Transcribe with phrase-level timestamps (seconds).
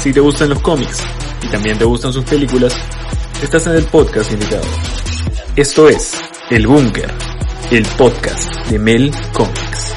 [0.00, 1.06] Si te gustan los cómics
[1.42, 2.74] y también te gustan sus películas,
[3.42, 4.64] estás en el podcast indicado.
[5.54, 7.12] Esto es El Búnker,
[7.70, 9.94] el podcast de Mel Comics.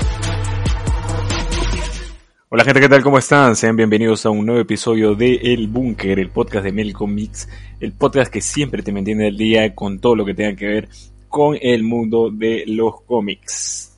[2.49, 3.01] Hola gente, ¿qué tal?
[3.01, 3.55] ¿Cómo están?
[3.55, 7.47] Sean bienvenidos a un nuevo episodio de El Búnker, el podcast de Mel Comics,
[7.79, 10.89] el podcast que siempre te mantiene al día con todo lo que tenga que ver
[11.29, 13.97] con el mundo de los cómics.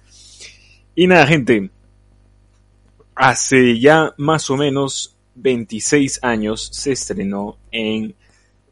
[0.94, 1.72] Y nada, gente,
[3.16, 8.16] hace ya más o menos 26 años se estrenó en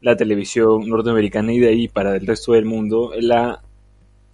[0.00, 3.62] la televisión norteamericana y de ahí para el resto del mundo la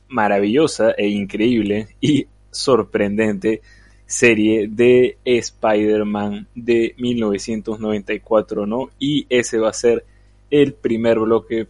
[0.09, 3.63] maravillosa e increíble y sorprendente
[4.07, 8.91] serie de Spider-Man de 1994, ¿no?
[8.99, 10.05] Y ese va a ser
[10.51, 11.69] el primer bloque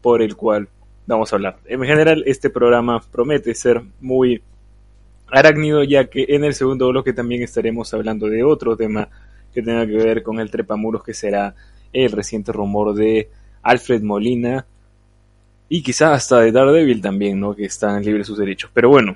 [0.00, 0.68] por el cual
[1.06, 1.58] vamos a hablar.
[1.66, 4.40] En general, este programa promete ser muy
[5.26, 9.10] arácnido, ya que en el segundo bloque también estaremos hablando de otro tema
[9.52, 11.54] que tenga que ver con el trepamuros, que será
[11.92, 13.30] el reciente rumor de
[13.62, 14.66] Alfred Molina
[15.68, 17.54] y quizás hasta de Daredevil también, ¿no?
[17.54, 18.70] Que están libres sus derechos.
[18.74, 19.14] Pero bueno,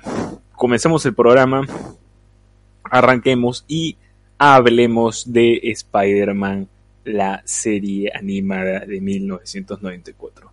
[0.55, 1.65] comencemos el programa
[2.89, 3.97] arranquemos y
[4.37, 6.67] hablemos de Spider-Man,
[7.05, 10.51] la serie animada de 1994.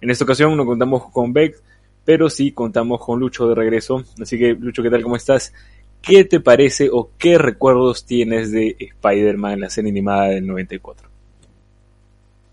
[0.00, 1.62] En esta ocasión no contamos con Beck,
[2.04, 4.04] pero sí contamos con Lucho de regreso.
[4.20, 5.02] Así que, Lucho, ¿qué tal?
[5.02, 5.52] ¿Cómo estás?
[6.02, 11.08] ¿Qué te parece o qué recuerdos tienes de Spider-Man, la serie animada del 94?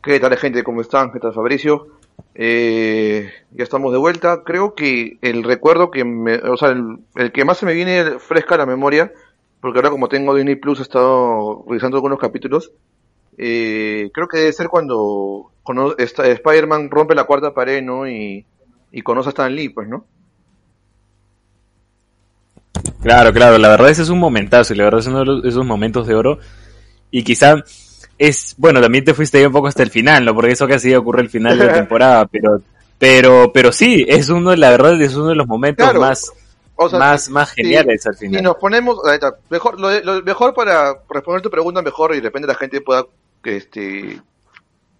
[0.01, 0.63] ¿Qué tal, gente?
[0.63, 1.11] ¿Cómo están?
[1.11, 1.87] ¿Qué tal, Fabricio?
[2.35, 4.43] Eh, ya estamos de vuelta.
[4.43, 6.75] Creo que el recuerdo que me, o sea,
[7.15, 9.13] el, que más se me viene fresca a la memoria,
[9.61, 12.71] porque ahora como tengo Disney Plus he estado revisando algunos capítulos,
[13.37, 18.07] eh, creo que debe ser cuando, cuando Spider-Man rompe la cuarta pared, ¿no?
[18.07, 18.45] Y,
[18.91, 20.05] y conoce a Stan Lee, pues, ¿no?
[23.01, 25.65] Claro, claro, la verdad ese es un momentazo y la verdad es uno de esos
[25.65, 26.39] momentos de oro.
[27.11, 27.63] Y quizá
[28.17, 30.33] es, bueno, también te fuiste ahí un poco hasta el final, ¿no?
[30.33, 32.61] Porque eso casi ocurre el final de la temporada, pero,
[32.97, 36.33] pero, pero sí, es uno, la verdad, es uno de los momentos más,
[36.93, 38.41] más, más geniales al final.
[38.41, 38.97] Y nos ponemos,
[39.49, 43.05] mejor, lo, mejor para responder tu pregunta mejor y de repente la gente pueda,
[43.43, 44.21] que este,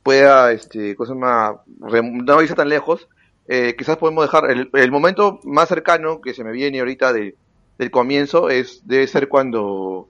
[0.03, 3.07] pueda, este, cosa más, no irse tan lejos,
[3.47, 7.35] eh, quizás podemos dejar, el, el, momento más cercano que se me viene ahorita de,
[7.77, 10.09] del comienzo es, debe ser cuando,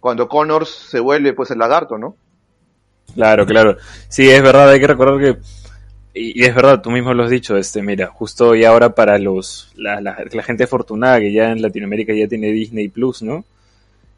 [0.00, 2.16] cuando Connors se vuelve pues el lagarto, ¿no?
[3.14, 3.76] Claro, claro.
[4.08, 5.38] Sí, es verdad, hay que recordar que
[6.16, 9.72] y, es verdad, tú mismo lo has dicho, este, mira, justo y ahora para los
[9.74, 13.44] la, la, gente afortunada que ya en Latinoamérica ya tiene Disney Plus, ¿no?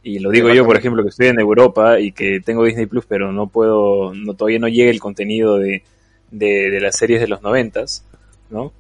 [0.03, 3.07] Y lo digo yo, por ejemplo, que estoy en Europa y que tengo Disney Plus,
[3.07, 5.83] pero no puedo, no todavía no llega el contenido de,
[6.31, 8.05] de, de las series de los noventas,
[8.51, 8.73] ¿no?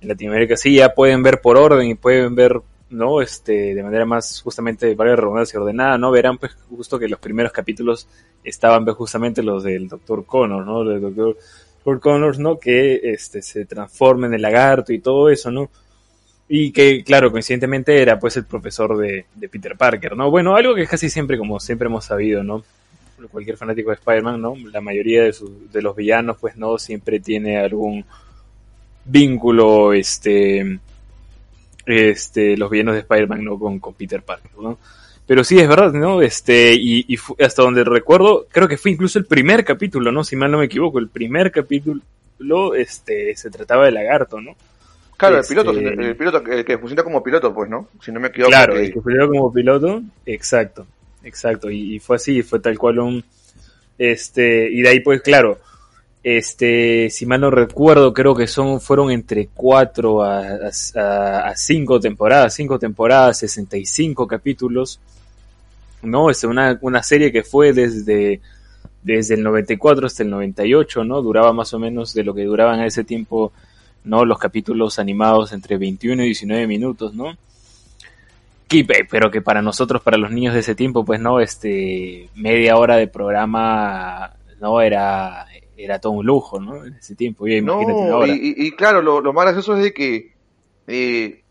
[0.00, 3.22] En Latinoamérica sí ya pueden ver por orden y pueden ver ¿no?
[3.22, 6.10] Este, de manera más justamente, para redundancia, ordenada, ¿no?
[6.10, 8.08] Verán pues justo que los primeros capítulos
[8.44, 10.24] estaban pues, justamente los del Dr.
[10.26, 10.84] Connor, ¿no?
[10.84, 12.00] Del Dr.
[12.00, 12.58] Connors, ¿no?
[12.58, 15.70] Que este, se transforma en el lagarto y todo eso, ¿no?
[16.48, 20.30] Y que, claro, coincidentemente era pues el profesor de, de Peter Parker, ¿no?
[20.30, 22.64] Bueno, algo que casi siempre, como siempre hemos sabido, ¿no?
[23.30, 24.54] Cualquier fanático de Spider-Man, ¿no?
[24.72, 26.78] La mayoría de, sus, de los villanos, pues, ¿no?
[26.78, 28.04] Siempre tiene algún
[29.04, 30.80] vínculo, este,
[31.90, 33.58] este, los villanos de Spider-Man, ¿no?
[33.58, 34.78] Con, con, Peter Parker, ¿no?
[35.26, 36.22] Pero sí, es verdad, ¿no?
[36.22, 40.24] Este, y, y hasta donde recuerdo, creo que fue incluso el primer capítulo, ¿no?
[40.24, 42.02] Si mal no me equivoco, el primer capítulo,
[42.76, 44.56] este, se trataba de lagarto, ¿no?
[45.16, 47.88] Claro, el piloto, este, el piloto, el que funciona como piloto, pues, ¿no?
[48.02, 48.50] Si no me equivoco.
[48.50, 50.86] Claro, el que funciona como piloto, exacto,
[51.22, 53.24] exacto, y, y fue así, fue tal cual un,
[54.00, 55.58] este, y de ahí pues, claro,
[56.22, 60.42] este, si mal no recuerdo, creo que son, fueron entre 4 a,
[61.48, 65.00] a, 5 temporadas, 5 temporadas, 65 capítulos.
[66.02, 66.30] ¿No?
[66.30, 68.40] Es una, una serie que fue desde,
[69.02, 71.20] desde el 94 hasta el 98, ¿no?
[71.20, 73.52] Duraba más o menos de lo que duraban a ese tiempo,
[74.04, 74.24] ¿no?
[74.24, 77.36] Los capítulos animados entre 21 y 19 minutos, ¿no?
[79.10, 82.96] pero que para nosotros, para los niños de ese tiempo, pues no, este, media hora
[82.96, 85.46] de programa, no, era,
[85.84, 86.84] era todo un lujo, ¿no?
[86.84, 87.80] En ese tiempo, y no,
[88.26, 90.32] Y, claro, lo, lo, más gracioso es de que,
[90.86, 91.42] eh,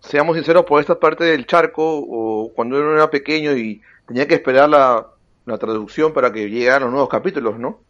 [0.00, 4.34] seamos sinceros, por esta parte del charco, o cuando uno era pequeño y tenía que
[4.34, 5.06] esperar la,
[5.44, 7.80] la traducción para que llegaran los nuevos capítulos, ¿no?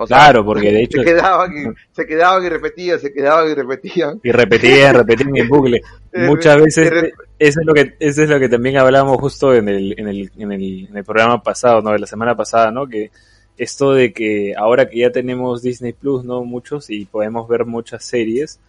[0.00, 1.00] O sea, claro, porque de hecho...
[1.00, 4.20] Se quedaban, y, se quedaban y repetían, se quedaban y repetían.
[4.22, 5.82] Y repetían, repetían en bucle.
[6.14, 9.98] Muchas veces, eso es lo que, eso es lo que también hablábamos justo en el,
[9.98, 11.90] en el, en el, en el programa pasado, ¿no?
[11.90, 12.86] De la semana pasada, ¿no?
[12.86, 13.10] Que
[13.58, 16.44] esto de que ahora que ya tenemos Disney Plus, ¿no?
[16.44, 18.60] Muchos y podemos ver muchas series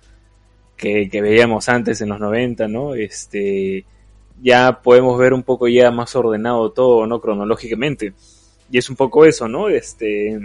[0.75, 2.95] que, veíamos antes en los 90, ¿no?
[2.95, 3.85] Este,
[4.41, 7.21] ya podemos ver un poco ya más ordenado todo, ¿no?
[7.21, 8.13] Cronológicamente.
[8.71, 9.69] y es un poco eso, ¿no?
[9.69, 10.39] Este,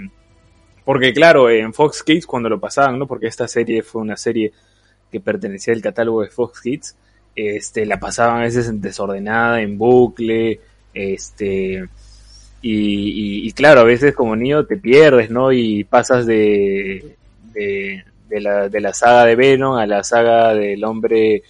[0.84, 3.06] porque claro, en Fox Kids cuando lo pasaban, ¿no?
[3.06, 4.52] Porque esta serie fue una serie
[5.10, 6.96] que pertenecía al catálogo de Fox Kids,
[7.36, 10.60] este, la pasaban a veces desordenada, en bucle,
[10.92, 11.88] este,
[12.66, 15.52] y, claro, a veces como niño te pierdes, ¿no?
[15.52, 17.14] Y pasas de,
[17.52, 21.42] de, la, de la saga de Venom a la saga del hombre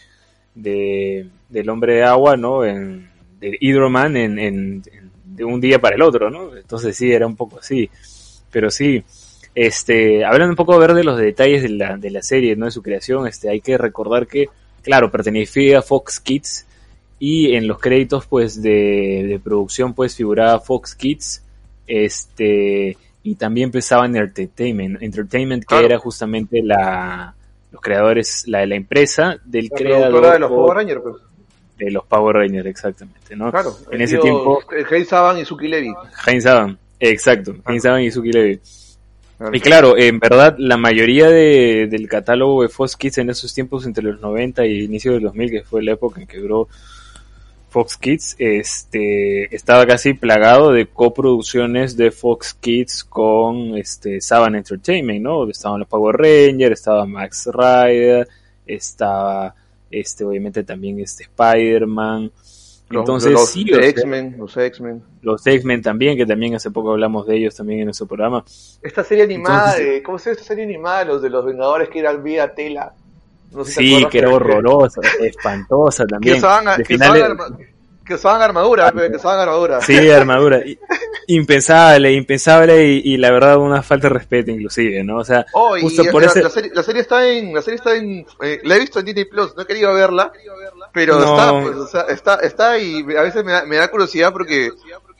[0.56, 2.64] de, del hombre de agua, ¿no?
[2.64, 3.08] En,
[3.38, 4.82] de Hydroman en, en,
[5.24, 6.56] de un día para el otro, ¿no?
[6.56, 7.88] Entonces sí, era un poco así.
[8.50, 9.04] Pero sí,
[9.54, 12.64] este, hablando un poco ver de los detalles de la, de la serie, ¿no?
[12.64, 14.48] De su creación, este, hay que recordar que,
[14.82, 16.66] claro, pertenecía a Fox Kids
[17.26, 21.42] y en los créditos, pues, de, de producción, pues, figuraba Fox Kids,
[21.86, 27.34] este, y también pensaba en Entertainment, Entertainment que era justamente la,
[27.72, 30.32] los creadores, la de la empresa del la creador.
[30.34, 31.16] de los Power Rangers, pues.
[31.78, 33.50] De los Power Rangers, exactamente, ¿no?
[33.50, 34.60] Claro, en ese tiempo.
[34.90, 35.94] Heinz Saban y Suki Levy.
[36.26, 38.60] Heinz Saban, exacto, Heinz Saban y Suki Levy.
[39.50, 43.86] Y claro, en verdad, la mayoría de, del catálogo de Fox Kids en esos tiempos,
[43.86, 46.68] entre los 90 y inicio del 2000, que fue la época en que duró
[47.74, 55.20] Fox Kids, este, estaba casi plagado de coproducciones de Fox Kids con este, Saban Entertainment,
[55.20, 55.50] ¿no?
[55.50, 58.28] Estaban los Power Rangers, estaba Max Rider,
[58.64, 59.56] estaba,
[59.90, 62.30] este, obviamente también este Spider-Man.
[62.90, 65.02] Entonces, los, sí, los X-Men, los X-Men.
[65.22, 68.44] Los X-Men también, que también hace poco hablamos de ellos también en nuestro programa.
[68.82, 71.04] Esta serie animada, Entonces, de, ¿cómo se llama esta serie animada?
[71.06, 72.94] Los de los Vengadores que eran vía tela.
[73.52, 76.34] No sé si sí, que era horrorosa, espantosa también.
[76.34, 77.22] Que usaban, que finales...
[77.22, 77.58] usaban, arma...
[78.04, 79.80] que usaban armadura, que usaban armadura.
[79.80, 80.62] Sí, armadura.
[81.26, 85.18] impensable, impensable y, y, la verdad una falta de respeto inclusive, ¿no?
[85.18, 86.42] O sea, oh, justo y, por la, ese...
[86.42, 89.06] la, serie, la serie está en, la serie está en, eh, la he visto en
[89.06, 90.32] Disney Plus, no he querido verla,
[90.92, 91.34] pero No.
[91.34, 94.70] está, pues, o sea, está, está y a veces me da, me da curiosidad porque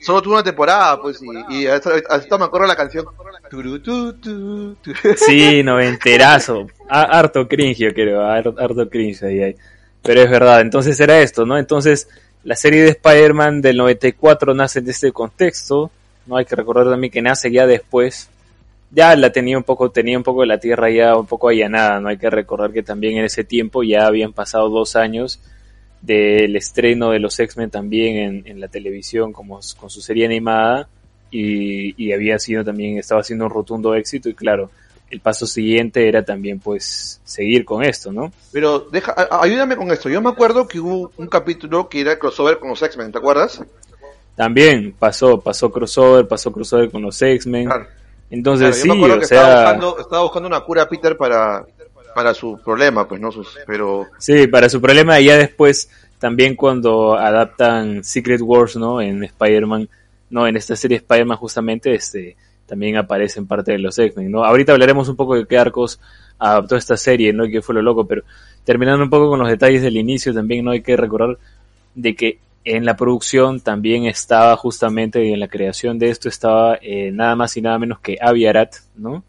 [0.05, 1.19] solo tuvo una temporada, pues,
[1.49, 3.05] y, y hasta, hasta me acuerdo la canción.
[5.17, 6.67] Sí, noventerazo.
[6.89, 8.21] Ha- harto cringe, yo creo.
[8.21, 9.55] har- Harto cringe ahí.
[10.01, 10.61] Pero es verdad.
[10.61, 11.57] Entonces era esto, ¿no?
[11.57, 12.07] Entonces,
[12.43, 15.89] la serie de Spider-Man del 94 nace de este contexto.
[16.27, 18.29] No hay que recordar también que nace ya después.
[18.91, 21.99] Ya la tenía un poco, tenía un poco la tierra ya un poco allanada.
[21.99, 25.39] No hay que recordar que también en ese tiempo ya habían pasado dos años
[26.05, 30.87] del estreno de los X-Men también en, en la televisión como con su serie animada
[31.31, 34.69] y, y había sido también, estaba siendo un rotundo éxito y claro,
[35.09, 38.31] el paso siguiente era también pues seguir con esto, ¿no?
[38.51, 40.09] Pero deja, ayúdame con esto.
[40.09, 43.63] Yo me acuerdo que hubo un capítulo que era crossover con los X-Men, ¿te acuerdas?
[44.35, 47.65] También pasó, pasó crossover, pasó crossover con los X-Men.
[47.65, 47.87] Claro.
[48.29, 51.15] Entonces Claro, yo sí, me acuerdo o estaba, sea, buscando, estaba buscando una cura Peter
[51.15, 51.65] para,
[52.15, 53.29] para su problema, pues, ¿no?
[53.29, 59.01] Sus, pero, sí, para su problema ya después también cuando adaptan Secret Wars, ¿no?
[59.01, 59.89] En Spider-Man,
[60.29, 64.45] no, en esta serie Spider-Man justamente, este, también aparecen parte de los X-Men, ¿no?
[64.45, 65.99] Ahorita hablaremos un poco de qué arcos
[66.39, 67.43] adaptó esta serie, ¿no?
[67.45, 68.23] Y qué fue lo loco, pero
[68.63, 71.37] terminando un poco con los detalles del inicio, también no hay que recordar
[71.95, 76.79] de que en la producción también estaba justamente y en la creación de esto estaba
[76.81, 79.25] eh, nada más y nada menos que Avi Arad, ¿no?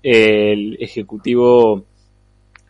[0.00, 1.84] El ejecutivo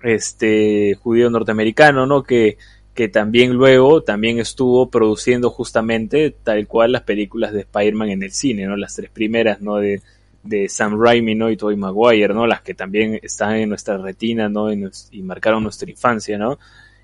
[0.03, 2.23] este judío norteamericano, ¿no?
[2.23, 2.59] Que,
[2.95, 8.33] que también luego también estuvo produciendo justamente tal cual las películas de Spider-Man en el
[8.33, 8.77] cine, ¿no?
[8.77, 9.77] Las tres primeras, ¿no?
[9.77, 10.03] De,
[10.43, 11.51] de Sam Raimi, ¿no?
[11.51, 12.47] Y Tobey Maguire, ¿no?
[12.47, 14.73] Las que también están en nuestra retina, ¿no?
[14.73, 16.59] Y, marcaron nuestra infancia, ¿no?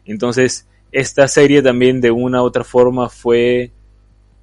[0.05, 3.71] Entonces, esta serie también de una u otra forma fue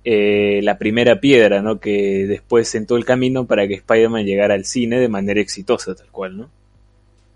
[0.04, 1.80] eh, la primera piedra, ¿no?
[1.80, 6.08] Que después sentó el camino para que Spider-Man llegara al cine de manera exitosa, tal
[6.12, 6.50] cual, ¿no?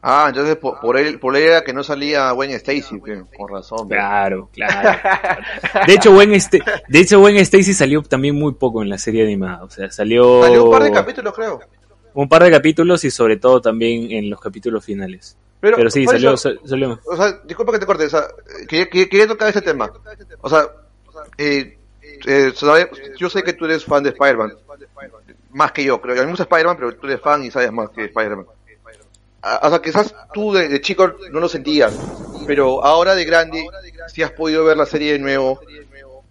[0.01, 3.49] Ah, entonces por, por él, por él era que no salía Gwen Stacy, que- con
[3.49, 3.87] razón.
[3.89, 4.99] Claro, claro.
[5.87, 9.23] De hecho, Gwen, este, de hecho, Gwen Stacy salió también muy poco en la serie
[9.23, 9.63] animada.
[9.63, 11.59] O sea, salió, Salió un par de capítulos, creo.
[12.13, 15.37] un par de capítulos y sobre todo también en los capítulos finales.
[15.59, 16.99] Pero, Pero sí, salió, eso, sal- salió.
[17.05, 18.23] o sea, disculpa que te corte, o sea,
[18.67, 19.91] quería, quería- quería tocar ese tema.
[20.41, 20.67] O sea,
[21.37, 21.77] eh,
[22.27, 22.53] eh,
[23.17, 24.53] yo sé que tú eres fan de Spider-Man,
[25.51, 26.13] más que yo, creo.
[26.15, 28.45] A mí me gusta Spider-Man, pero tú eres fan y sabes más que Spider-Man.
[29.41, 31.93] Ah, O sea, quizás tú de, chico no lo sentías,
[32.45, 33.65] pero ahora de grande,
[34.07, 35.59] si has podido ver la serie de nuevo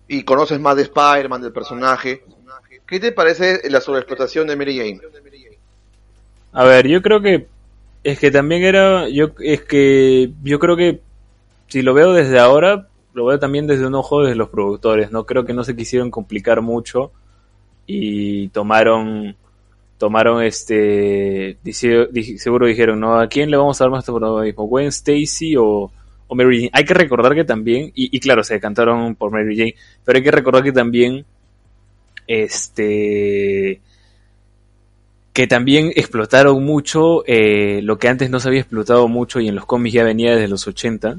[0.09, 2.23] y conoces más de Spider-Man, del personaje,
[2.87, 5.01] ¿qué te parece la sobreexplotación de Mary Jane?
[6.53, 7.47] A ver, yo creo que
[8.03, 11.01] es que también era, yo es que yo creo que
[11.69, 15.11] si lo veo desde ahora, lo veo también desde un ojo de los productores.
[15.11, 17.13] No creo que no se quisieron complicar mucho
[17.87, 19.37] y tomaron
[19.99, 25.57] tomaron este seguro dijeron no a quién le vamos a dar más protagonismo Gwen Stacy
[25.57, 25.91] o,
[26.31, 29.75] Mary Jane hay que recordar que también y, y claro se decantaron por Mary Jane
[30.05, 31.25] pero hay que recordar que también
[32.26, 33.81] este
[35.33, 39.55] que también explotaron mucho eh, lo que antes no se había explotado mucho y en
[39.55, 41.19] los cómics ya venía desde los 80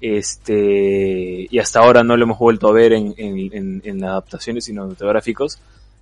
[0.00, 5.60] este y hasta ahora no lo hemos vuelto a ver en, en, en adaptaciones cinematográficos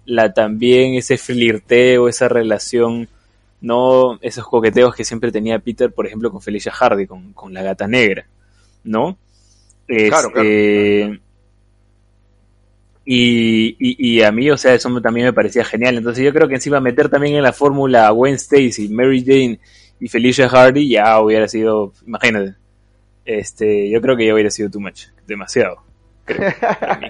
[0.08, 3.08] la también ese flirteo esa relación
[3.60, 7.62] no esos coqueteos que siempre tenía Peter por ejemplo con Felicia Hardy con, con la
[7.62, 8.26] gata negra
[8.84, 9.16] no
[9.86, 10.48] claro, claro.
[10.48, 11.20] Este,
[13.10, 15.96] y, y, a mí, o sea, eso también me parecía genial.
[15.96, 19.58] Entonces yo creo que encima meter también en la fórmula a Gwen Stacy, Mary Jane
[19.98, 22.56] y Felicia Hardy ya hubiera sido, imagínate,
[23.24, 25.87] este, yo creo que ya hubiera sido too much, demasiado.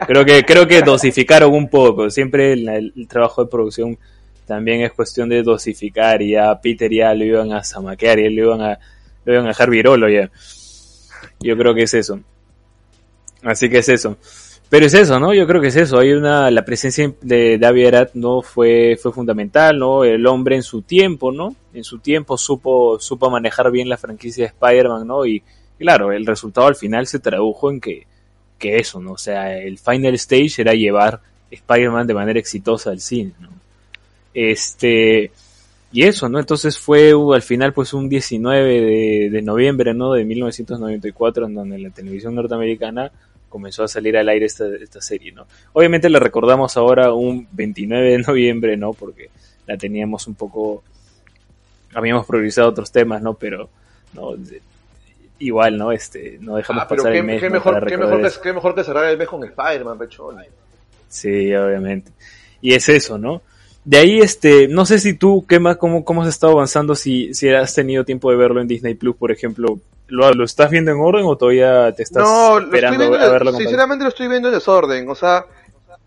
[0.07, 2.11] Creo, que creo que dosificaron un poco.
[2.11, 3.99] Siempre el, trabajo de producción
[4.47, 8.45] también es cuestión de dosificar y ya Peter ya lo iban a zamaquear y lo
[8.47, 8.79] iban a
[9.25, 10.31] lo iban a dejar virolo ya.
[11.41, 12.21] Yo creo que es eso.
[13.43, 14.17] Así que es eso.
[14.71, 15.33] Pero es eso, ¿no?
[15.33, 15.99] Yo creo que es eso.
[15.99, 20.05] Hay una, la presencia de David Arat no fue, fue fundamental, ¿no?
[20.05, 21.55] El hombre en su tiempo, ¿no?
[21.73, 25.25] En su tiempo supo, supo manejar bien la franquicia de Spider-Man, ¿no?
[25.25, 25.43] Y
[25.79, 28.07] claro, el resultado al final se tradujo en que,
[28.59, 29.13] que eso, ¿no?
[29.13, 33.49] O sea, el final stage era llevar Spider-Man de manera exitosa al cine, ¿no?
[34.35, 35.31] Este,
[35.91, 36.39] y eso, ¿no?
[36.39, 40.13] Entonces fue uh, al final pues un 19 de, noviembre, ¿no?
[40.13, 43.11] De 1994 en donde la televisión norteamericana
[43.49, 45.47] comenzó a salir al aire esta, esta serie, ¿no?
[45.73, 48.93] Obviamente la recordamos ahora un 29 de noviembre, ¿no?
[48.93, 49.31] Porque
[49.67, 50.83] la teníamos un poco,
[51.95, 53.35] habíamos priorizado otros temas, ¿no?
[53.35, 53.71] Pero,
[55.39, 55.93] igual, ¿no?
[55.93, 57.41] Este, no dejamos ah, pero pasar qué, el mes.
[57.41, 60.37] qué mejor, qué, mejor que, qué mejor que cerrar el mes con Spider-Man, pechón.
[61.09, 62.11] Sí, obviamente.
[62.61, 63.43] Y es eso, ¿no?
[63.85, 66.95] De ahí, este, no sé si tú, ¿qué más, cómo, cómo has estado avanzando?
[66.95, 69.79] Si, si has tenido tiempo de verlo en Disney Plus, por ejemplo,
[70.09, 73.53] ¿lo, lo estás viendo en orden o todavía te estás No, esperando viendo, a verlo?
[73.53, 75.47] sinceramente lo estoy viendo en desorden, o sea,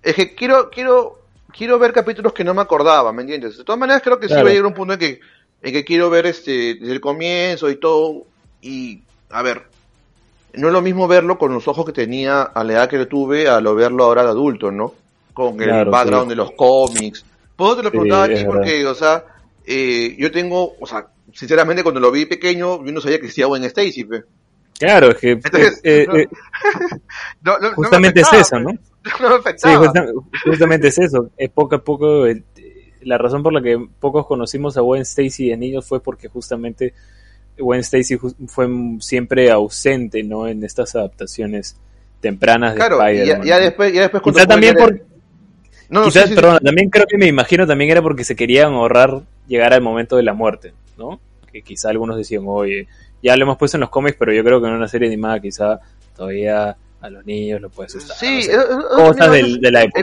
[0.03, 1.21] es que quiero, quiero,
[1.55, 3.57] quiero ver capítulos que no me acordaba, ¿me entiendes?
[3.57, 4.43] De todas maneras creo que sí Claro.
[4.45, 5.19] va a llegar un punto en que,
[5.63, 8.25] en que quiero ver este, desde el comienzo y todo,
[8.61, 9.63] y, a ver,
[10.53, 13.07] no es lo mismo verlo con los ojos que tenía a la edad que lo
[13.07, 14.93] tuve a lo verlo ahora de adulto, ¿no?
[15.33, 16.29] Con el Claro, background sí.
[16.29, 17.25] de los cómics.
[17.55, 19.23] Puedo te lo Sí, preguntaba a ti porque, o sea,
[19.65, 23.45] eh, yo tengo, o sea, sinceramente cuando lo vi pequeño, yo no sabía que existía
[23.45, 24.23] Gwen Stacy, pe.
[24.77, 26.27] Claro, es que Entonces, eh, no- eh,
[27.43, 28.59] No, no- no me justamente es eso.
[28.59, 28.71] ¿no?
[29.19, 29.79] No me Sí, afectaba.
[29.79, 30.05] justa-
[30.45, 31.29] justamente es eso.
[31.37, 32.27] Es poco a poco.
[32.27, 32.43] eh,
[33.03, 36.93] la razón por la que pocos conocimos a Gwen Stacy de niños fue porque justamente
[37.57, 38.67] Gwen Stacy fue
[38.99, 40.47] siempre ausente, ¿no?
[40.47, 41.75] En estas adaptaciones
[42.19, 43.47] tempranas de Claro, ya, Spider-Man.
[43.47, 45.01] ya después, ya después Quizá también leer- por,
[45.89, 46.35] No, quizá, sí, sí, sí.
[46.35, 50.15] perdón, también creo que me imagino también era porque se querían ahorrar llegar al momento
[50.17, 51.19] de la muerte, ¿no?
[51.51, 52.87] Que quizá algunos decían, oye,
[53.21, 55.39] ya lo hemos puesto en los cómics, pero yo creo que en una serie animada
[55.41, 55.79] quizá
[56.15, 58.15] todavía a los niños lo puede asustar.
[58.15, 58.49] Sí, es-
[58.95, 59.99] cosas del- de la época.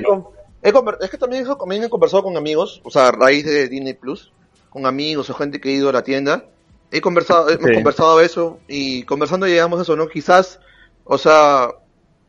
[0.63, 0.73] he
[1.05, 4.33] es que también, también he conversado con amigos, o sea, a raíz de Disney Plus,
[4.69, 6.45] con amigos o gente que ha ido a la tienda.
[6.91, 7.75] He conversado, hemos Sí.
[7.75, 10.09] conversado eso y conversando llegamos a eso, ¿no?
[10.09, 10.59] Quizás,
[11.05, 11.69] o sea,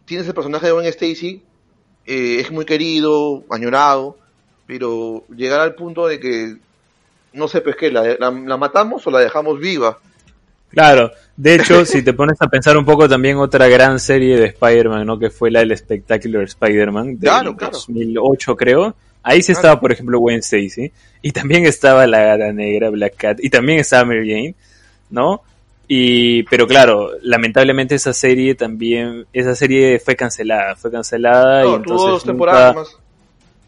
[0.06, 1.42] tienes el personaje de Gwen Stacy,
[2.06, 4.18] eh, es muy querido, añorado,
[4.68, 6.58] pero llegar al punto de que,
[7.34, 9.98] no sé, pues que la, la, la matamos o la dejamos viva.
[10.72, 14.48] Claro, de hecho, si te pones a pensar un poco también otra gran serie de
[14.48, 15.18] Spider-Man, ¿no?
[15.18, 17.74] Que fue la del Spectacular Spider-Man del Claro, claro.
[17.74, 18.96] 2008, creo.
[19.24, 20.92] Ahí sí estaba, por ejemplo, Gwen Stacy.
[21.22, 23.40] Y también estaba la gata negra, Black Cat.
[23.42, 24.56] Y también estaba Mary Jane,
[25.10, 25.42] ¿no?
[25.88, 31.76] Y, pero claro, lamentablemente esa serie también, esa serie fue cancelada, fue cancelada y No,
[31.78, 32.98] entonces tuvo dos nunca- temporadas más.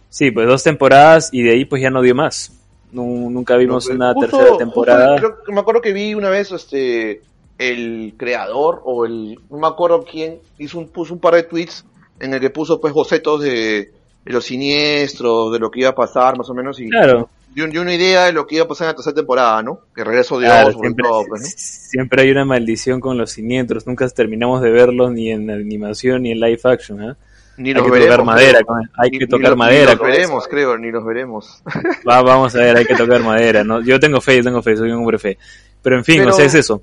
[0.10, 2.52] Sí, pues dos temporadas y de ahí pues ya no dio más.
[2.92, 5.18] Nu- nunca vimos No, una justo- tercera justo temporada.
[5.18, 7.22] creo que me acuerdo que vi una vez este
[7.58, 11.86] el creador o el no me acuerdo quién hizo un puso un par de tweets
[12.20, 13.92] en el que puso pues bocetos de,
[14.26, 17.94] de los siniestros, de lo que iba a pasar más o menos y Claro, una
[17.94, 19.82] idea de lo que iba a pasar en la tercera temporada, ¿no?
[19.96, 21.48] Que regreso de Claro, Osborn siempre, todo, pues, ¿no?
[21.56, 26.32] siempre hay una maldición con los siniestros, nunca terminamos de verlos ni en animación ni
[26.32, 27.14] en live action, ¿eh?
[27.58, 28.16] Ni Hay que veremos.
[28.18, 28.78] tocar madera, creo.
[28.98, 29.92] hay que ni tocar los- madera.
[29.94, 30.50] Ni los veremos, eso.
[30.50, 31.62] creo, ni los veremos.
[32.10, 33.82] Va, vamos a ver, hay que tocar madera, ¿no?
[33.82, 35.38] Yo tengo fe, yo tengo fe, soy un hombre fe.
[35.82, 36.82] Pero en fin, Pero- o sea, es eso.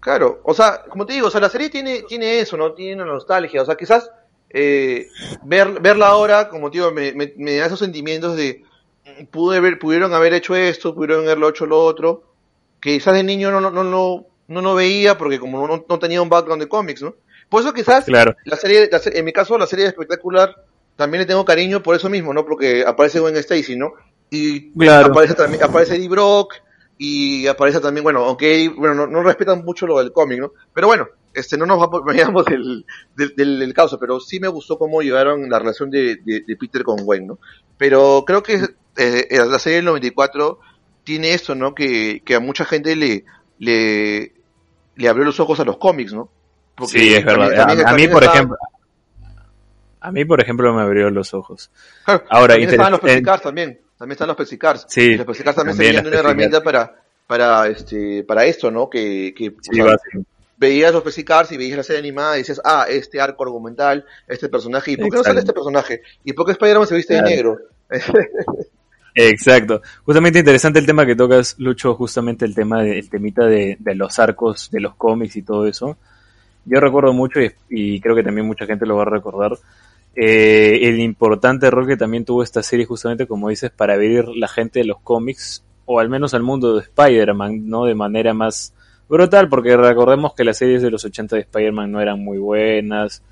[0.00, 2.72] Claro, o sea, como te digo, o sea, la serie tiene, tiene eso, ¿no?
[2.72, 4.10] Tiene una nostalgia, o sea, quizás
[4.52, 5.08] eh,
[5.44, 8.62] ver, verla ahora, como te digo, me, me, me da esos sentimientos de
[9.30, 12.22] pude ver, pudieron haber hecho esto, pudieron haberlo hecho lo otro,
[12.80, 15.98] que quizás de niño no, no, no, no, no lo veía porque como no, no
[15.98, 17.14] tenía un background de cómics, ¿no?
[17.48, 20.54] Por eso quizás Claro, la serie, la en mi caso, la serie espectacular,
[20.96, 22.44] también le tengo cariño por eso mismo, ¿no?
[22.44, 23.92] Porque aparece Gwen Stacy, ¿no?
[24.30, 25.08] Y Claro.
[25.08, 26.54] aparece también, aparece Eddie Brock,
[26.98, 30.52] y aparece también, bueno, aunque bueno, no, no respetan mucho lo del cómic, ¿no?
[30.72, 32.84] Pero bueno, este, no nos vayamos del,
[33.14, 37.04] del, del, caso, pero sí me gustó cómo llevaron la relación de, de, Peter con
[37.04, 37.38] Gwen, ¿no?
[37.78, 38.60] Pero creo que
[38.96, 40.60] eh, la serie del 94
[41.04, 41.74] tiene esto, ¿no?
[41.74, 43.24] Que, que a mucha gente le,
[43.58, 44.32] le,
[44.96, 46.30] le abrió los ojos a los cómics, ¿no?
[46.86, 47.70] sí, es verdad.
[47.86, 48.56] a, mí, por ejemplo,
[50.00, 51.70] a mí, por ejemplo, me abrió los ojos.
[52.28, 53.80] Ahora, también estaban los Pexicars también.
[53.96, 54.86] También están los Pexicars.
[54.88, 55.14] Sí.
[55.14, 56.92] Los Pexicars también, también una herramienta para,
[57.26, 58.90] para, este, para esto, ¿no?
[58.90, 59.54] Que, que
[60.62, 64.48] veías los Pexicars y veías la serie animada y dices, ah, este arco argumental, este
[64.48, 66.02] personaje, ¿y por qué no sale este personaje?
[66.24, 67.58] ¿Y por qué Spider-Man se viste de negro?
[69.14, 69.82] Exacto.
[70.04, 74.18] Justamente interesante el tema que tocas, Lucho, justamente el tema del temita de, de, los
[74.20, 75.98] arcos de los cómics y todo eso.
[76.64, 79.58] Yo recuerdo mucho y, creo que también mucha gente lo va a recordar.
[80.14, 84.46] Eh, el importante rol que también tuvo esta serie justamente, como dices, para abrir la
[84.46, 87.84] gente de los cómics, o al menos al mundo de Spider-Man, ¿no?
[87.84, 88.72] De manera más
[89.12, 93.22] brutal, porque recordemos que las series de los 80 de Spider-Man no eran muy buenas,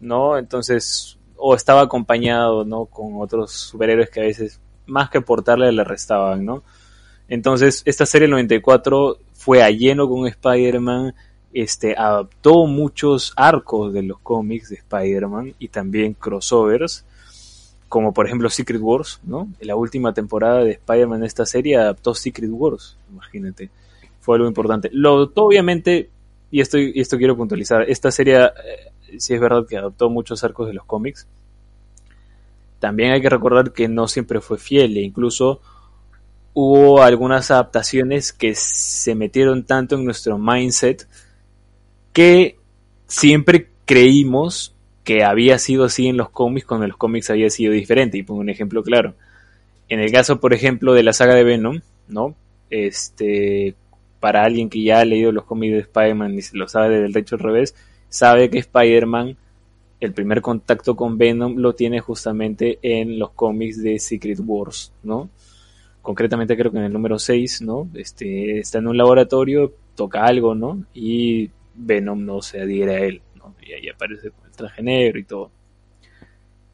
[0.00, 0.36] ¿no?
[0.36, 2.86] Entonces, o estaba acompañado, ¿no?
[2.86, 6.64] Con otros superhéroes que a veces, más que aportarle, le restaban, ¿no?
[7.28, 11.14] Entonces, esta serie 94 fue a lleno con Spider-Man,
[11.52, 17.04] este, adaptó muchos arcos de los cómics de Spider-Man y también crossovers,
[17.88, 19.48] como por ejemplo Secret Wars, ¿no?
[19.60, 23.70] En la última temporada de Spider-Man esta serie adaptó Secret Wars, imagínate.
[24.34, 24.90] Algo importante.
[24.92, 26.10] Lo, obviamente,
[26.50, 30.66] y esto, y esto quiero puntualizar, esta serie, eh, es verdad que adaptó muchos arcos
[30.66, 31.26] de los cómics,
[32.78, 35.60] también hay que recordar que no siempre fue fiel e incluso
[36.54, 41.06] hubo algunas adaptaciones que se metieron tanto en nuestro mindset
[42.12, 42.58] que
[43.06, 48.18] siempre creímos que había sido así en los cómics cuando los cómics había sido diferente.
[48.18, 49.14] Y pongo un ejemplo claro.
[49.88, 52.34] En el caso, por ejemplo, de la saga de Venom, ¿no?
[52.70, 53.74] Este,
[54.20, 57.12] para alguien que ya ha leído los cómics de Spider-Man y se lo sabe del
[57.12, 57.74] derecho al revés,
[58.08, 59.36] sabe que Spider-Man,
[59.98, 65.30] el primer contacto con Venom lo tiene justamente en los cómics de Secret Wars, ¿no?
[66.02, 67.88] Concretamente creo que en el número 6, ¿no?
[67.94, 70.84] Este, está en un laboratorio, toca algo, ¿no?
[70.94, 73.54] Y Venom no se adhiere a él, ¿no?
[73.62, 75.50] y ahí aparece con el traje negro y todo.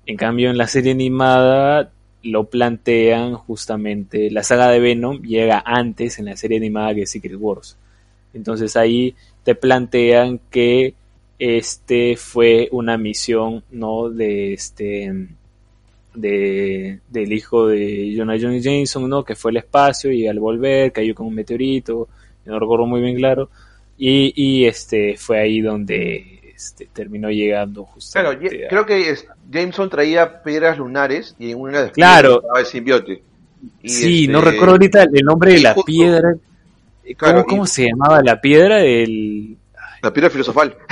[0.06, 1.92] En cambio, en la serie animada
[2.26, 7.36] lo plantean justamente, la saga de Venom llega antes en la serie animada que Secret
[7.38, 7.76] Wars.
[8.34, 10.94] Entonces ahí te plantean que
[11.38, 14.10] este fue una misión, ¿no?
[14.10, 15.28] De este
[16.14, 19.24] de, del hijo de Jonah Johnny Jameson, ¿no?
[19.24, 22.08] Que fue al espacio y al volver cayó con un meteorito,
[22.44, 23.50] no recuerdo muy bien claro,
[23.98, 28.48] y, y este fue ahí donde este, terminó llegando justamente.
[28.48, 29.14] Claro, creo que
[29.50, 32.40] Jameson traía piedras lunares y en una de claro.
[32.40, 33.22] estaba el simbiote.
[33.84, 36.34] sí, este, no recuerdo ahorita el nombre de la piedra.
[37.46, 38.82] ¿Cómo, se llamaba la piedra?
[38.82, 39.58] El...
[40.02, 40.76] La piedra filosofal.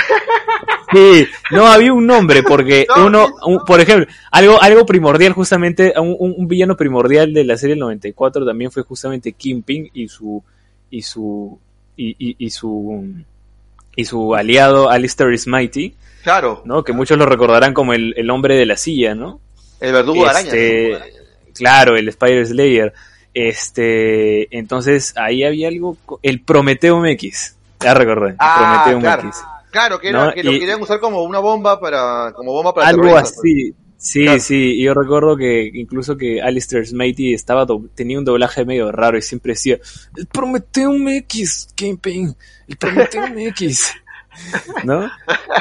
[0.93, 3.27] Sí, no había un nombre porque uno,
[3.67, 8.71] por ejemplo, algo algo primordial justamente, un, un, villano primordial de la serie 94 también
[8.71, 10.41] fue justamente Kingpin y su
[10.91, 11.59] y su
[11.97, 13.25] y, y, su
[13.97, 15.95] y su aliado Alistair Smitey.
[16.23, 16.63] Claro.
[16.65, 16.83] ¿no?
[16.85, 19.41] Que muchos lo recordarán como el, el hombre de la silla, ¿no?
[19.81, 21.05] El verdugo de araña.
[21.55, 22.93] Claro, el Spider Slayer.
[23.35, 27.57] Este, entonces ahí había algo, el Prometeo MX.
[27.81, 29.23] Ya recordé, ah, Prometeo claro.
[29.25, 29.37] MX.
[29.71, 33.17] Claro, que, era, que lo querían usar como una bomba para, como bomba para algo
[33.17, 33.75] así.
[34.05, 39.17] Sí, sí, yo recuerdo que incluso que Alistair Smitey estaba tenía un doblaje medio raro
[39.17, 39.79] y siempre decía,
[40.15, 42.37] el Prometeo MX, Kingpin,
[42.69, 43.95] el Prometeo MX,
[44.85, 45.11] ¿no?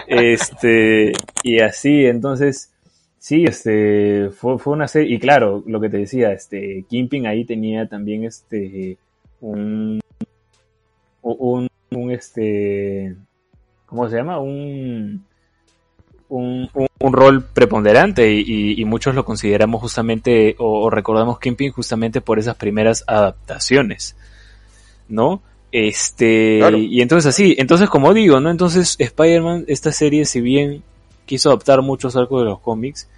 [0.07, 2.73] Este, y así, entonces,
[3.17, 7.45] sí, este, fue, fue una serie, y claro, lo que te decía, este, Kingpin ahí
[7.45, 8.97] tenía también este,
[9.39, 10.01] un,
[11.21, 13.15] un, un este,
[13.85, 14.39] ¿cómo se llama?
[14.39, 15.23] Un,
[16.29, 23.03] un, rol preponderante y, muchos lo consideramos justamente o, recordamos Kingpin justamente por esas primeras
[23.07, 24.15] adaptaciones,
[25.07, 25.41] ¿no?
[25.71, 28.51] Este, y entonces así, entonces como digo, ¿no?
[28.51, 30.83] Entonces Spider-Man, esta serie, si bien
[31.25, 33.09] quiso adaptar muchos arcos de los cómics,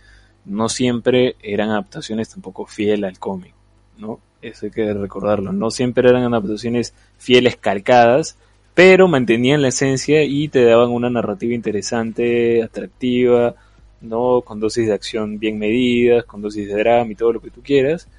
[0.46, 3.54] no siempre eran adaptaciones tampoco fieles al cómic,
[3.98, 4.20] ¿no?
[4.41, 8.38] Eso hay que recordarlo, no siempre eran adaptaciones fieles calcadas,
[8.76, 13.56] pero mantenían la esencia y te daban una narrativa interesante, atractiva,
[14.02, 14.42] ¿no?
[14.42, 17.62] Con dosis de acción bien medidas, con dosis de drama y todo lo que tú
[17.64, 18.10] quieras.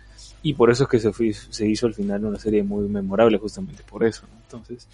[0.42, 1.12] Y por eso es que se,
[1.52, 4.88] se hizo al final una serie muy memorable, justamente por eso, Entonces,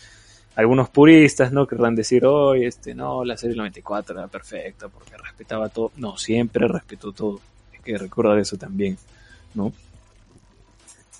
[0.56, 1.66] algunos puristas, ¿no?
[1.68, 5.92] Querrán decir, hoy, este, no, la serie 94 era perfecta porque respetaba todo.
[5.96, 7.40] No, siempre respetó todo.
[7.72, 8.98] Hay que recordar eso también,
[9.54, 9.72] ¿no?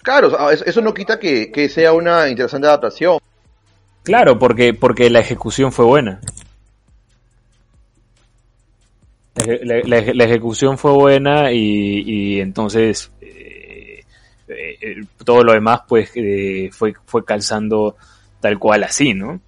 [0.02, 3.20] Claro, eso no quita que sea una interesante adaptación.
[4.02, 6.20] Claro, porque, porque la ejecución fue buena.
[9.64, 14.04] La, ejecución fue buena y, entonces eh,
[14.48, 17.96] eh, todo lo demás pues eh, fue, fue calzando
[18.40, 19.40] tal cual así, ¿no?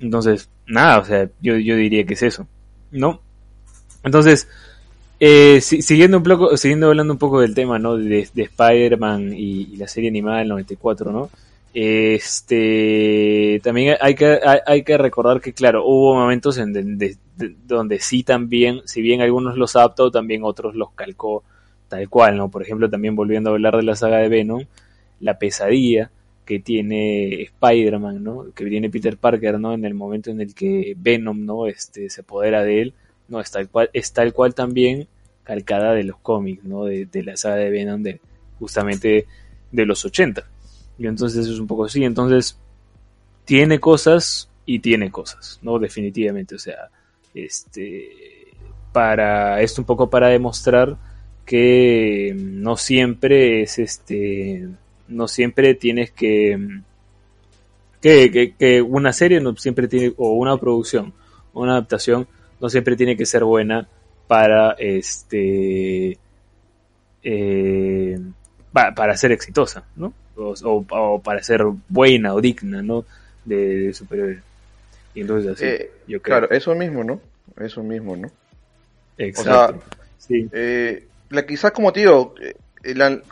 [0.00, 2.46] Entonces, nada, o sea, yo, yo diría que es eso,
[2.90, 3.20] ¿no?
[4.02, 4.48] Entonces,
[5.60, 7.96] siguiendo un poco, siguiendo hablando un poco del tema, ¿no?
[7.96, 11.30] De, Spider-Man y, y, la serie animada del 94, ¿no?
[11.74, 16.72] Este, también hay que, hay, que recordar que, claro, hubo momentos en
[17.66, 21.44] donde sí también, si bien algunos los adaptó, también otros los calcó
[21.88, 22.50] tal cual, ¿no?
[22.50, 24.64] Por ejemplo, también volviendo a hablar de la saga de Venom,
[25.20, 26.10] la pesadilla
[26.44, 28.46] que tiene Spider-Man, ¿no?
[28.54, 29.74] Que tiene Peter Parker, ¿no?
[29.74, 31.66] En el momento en el que Venom, ¿no?
[31.66, 32.94] Este, se apodera de él,
[33.28, 33.40] ¿no?
[33.40, 35.08] Es tal cual, es tal cual también
[35.44, 36.84] calcada de los cómics, ¿no?
[36.84, 38.20] De, de la saga de Venom de,
[38.58, 39.26] justamente
[39.70, 40.44] de los 80.
[40.98, 42.04] Y entonces es un poco así.
[42.04, 42.58] Entonces,
[43.44, 45.78] tiene cosas y tiene cosas, ¿no?
[45.78, 46.54] Definitivamente.
[46.54, 46.90] O sea,
[47.34, 48.10] este.
[48.92, 49.62] Para.
[49.62, 50.96] Esto un poco para demostrar
[51.46, 54.68] que no siempre es este.
[55.06, 56.80] No siempre tienes que.
[58.02, 60.12] Que, que, una serie no siempre tiene.
[60.18, 61.14] O una producción.
[61.54, 62.26] Una adaptación.
[62.60, 63.88] No siempre tiene que ser buena
[64.26, 66.18] para este.
[67.22, 68.20] Eh,
[68.72, 70.12] para ser exitosa, ¿no?
[70.38, 73.04] O, para ser buena o digna, ¿no?
[73.44, 74.38] De, de
[75.14, 76.38] Y entonces así, eh, yo creo.
[76.38, 77.20] Claro, eso mismo, ¿no?
[77.58, 78.30] Eso mismo, ¿no?
[79.16, 79.82] Exacto.
[80.18, 80.48] sí.
[80.52, 82.54] Eh, la, quizás como digo, eh,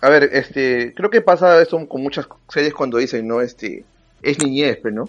[0.00, 3.40] a ver, este, creo que pasa eso con muchas series cuando dicen, ¿no?
[3.40, 3.84] Este,
[4.22, 5.08] es niñez, pero ¿no?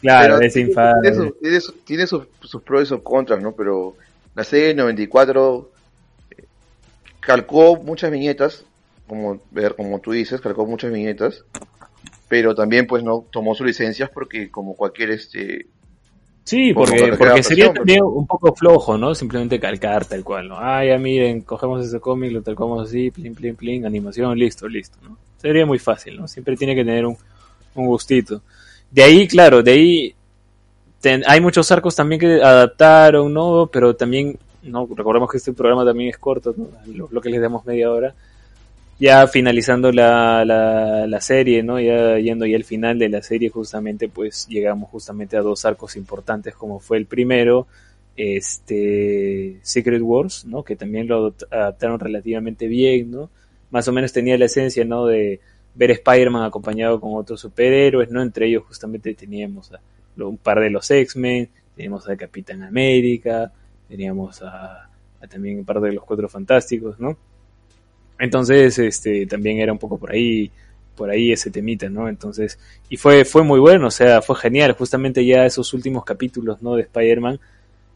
[0.00, 1.32] claro, es infancia.
[1.84, 3.52] Tiene, sus, sus, pros y sus contras, ¿no?
[3.52, 3.94] Pero
[4.34, 5.70] la serie 94
[7.20, 8.64] calcó muchas viñetas
[9.06, 11.44] como ver como tú dices, cargó muchas viñetas,
[12.28, 15.66] pero también pues no tomó sus licencias porque como cualquier este
[16.44, 19.16] Sí, porque, porque sería también un poco flojo, ¿no?
[19.16, 20.56] Simplemente calcar tal cual, ¿no?
[20.56, 24.96] Ah, ya miren, cogemos ese cómic, lo calcamos así, plin, plin, plin, animación, listo, listo,
[25.02, 25.18] ¿no?
[25.38, 26.28] Sería muy fácil, ¿no?
[26.28, 27.16] Siempre tiene que tener un,
[27.74, 28.42] un gustito.
[28.92, 30.14] De ahí, claro, de ahí
[31.26, 33.68] hay muchos arcos también que adaptaron, ¿no?
[33.72, 36.68] Pero también, no recordemos que este programa también es corto, ¿no?
[37.10, 38.14] Lo, que les damos media hora
[38.98, 41.78] ya finalizando la, la, serie, ¿no?
[41.80, 45.96] Ya yendo ya al final de la serie, justamente, pues llegamos justamente a dos arcos
[45.96, 47.66] importantes, como fue el primero,
[48.16, 50.62] este Secret Wars, ¿no?
[50.62, 53.30] Que también lo adaptaron relativamente bien, ¿no?
[53.70, 55.06] Más o menos tenía la esencia, ¿no?
[55.06, 55.40] De
[55.74, 58.22] ver Spider-Man acompañado con otros superhéroes, ¿no?
[58.22, 59.80] Entre ellos justamente teníamos a,
[60.24, 63.52] un par de los X-Men, teníamos a Capitán América,
[63.88, 64.88] teníamos a,
[65.20, 67.18] a también un par de los Cuatro Fantásticos, ¿no?
[68.18, 70.50] Entonces, este, también era un poco por ahí,
[70.96, 72.08] por ahí ese temita, ¿no?
[72.08, 76.62] Entonces, y fue, fue muy bueno, o sea, fue genial, justamente ya esos últimos capítulos,
[76.62, 76.76] ¿no?
[76.76, 77.38] De Spider-Man,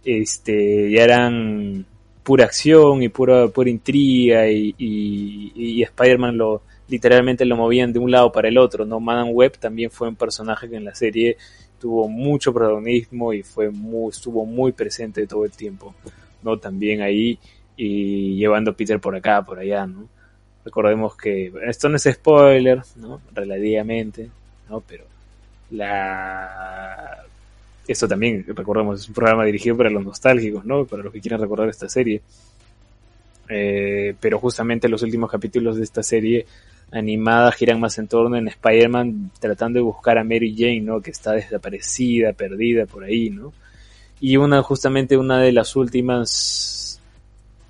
[0.05, 1.87] este, ya eran
[2.23, 8.11] pura acción y pura, pura intriga y, y, Spider-Man lo, literalmente lo movían de un
[8.11, 9.01] lado para el otro, ¿no?
[9.01, 11.37] Madam Web también fue un personaje que en la serie
[11.81, 15.95] tuvo mucho protagonismo y fue muy, estuvo muy presente todo el tiempo,
[16.43, 16.59] ¿no?
[16.59, 17.39] También ahí,
[17.83, 20.07] y llevando a Peter por acá, por allá, ¿no?
[20.67, 23.23] Recordemos que esto no es spoiler, ¿no?
[23.33, 24.29] Relativamente,
[24.69, 24.83] ¿no?
[24.87, 25.05] Pero
[25.71, 27.25] la...
[27.89, 30.85] Esto también, recordemos, es un programa dirigido para los nostálgicos, ¿no?
[30.85, 32.21] Para los que quieran recordar esta serie.
[33.49, 36.45] Eh, pero justamente los últimos capítulos de esta serie
[36.93, 41.01] animada giran más en torno en Spider-Man tratando de buscar a Mary Jane, ¿no?
[41.01, 43.55] Que está desaparecida, perdida por ahí, ¿no?
[44.21, 46.80] Y una, justamente una de las últimas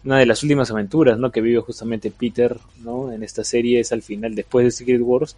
[0.04, 1.30] una de las últimas aventuras ¿no?
[1.30, 3.12] que vive justamente Peter ¿no?
[3.12, 5.36] en esta serie es al final, después de Secret Wars,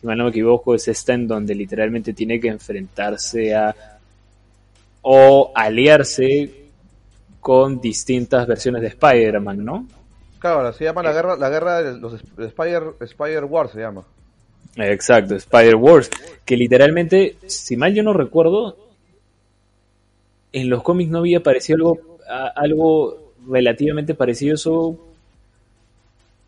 [0.00, 3.74] si mal no me equivoco, es esta en donde literalmente tiene que enfrentarse a
[5.02, 6.64] o aliarse
[7.40, 9.86] con distintas versiones de Spider-Man, ¿no?
[10.38, 11.14] Claro, se llama la eh.
[11.14, 14.04] guerra, la guerra de los Spider, Spider Wars se llama.
[14.76, 16.10] Exacto, Spider Wars,
[16.44, 18.76] que literalmente, si mal yo no recuerdo,
[20.52, 22.00] en los cómics no había aparecido algo,
[22.56, 24.98] algo relativamente parecido eso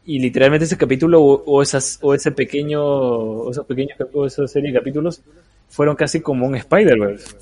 [0.04, 4.72] y literalmente ese capítulo o, esas o ese pequeño o esos pequeños o esa serie
[4.72, 5.20] de capítulos
[5.68, 7.36] fueron casi como un Spider-Verse.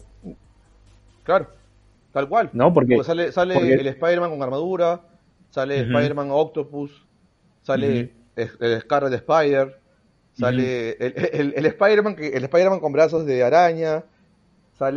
[1.24, 1.48] Claro,
[2.12, 2.50] tal cual.
[2.54, 5.02] No, porque, sale, sale el Spider-Man con armadura,
[5.50, 7.04] sale Spider-Man Octopus,
[7.62, 9.78] sale el Scarlet Spider,
[10.32, 14.04] sale el, el, Spider-Man el Spider-Man con brazos de araña,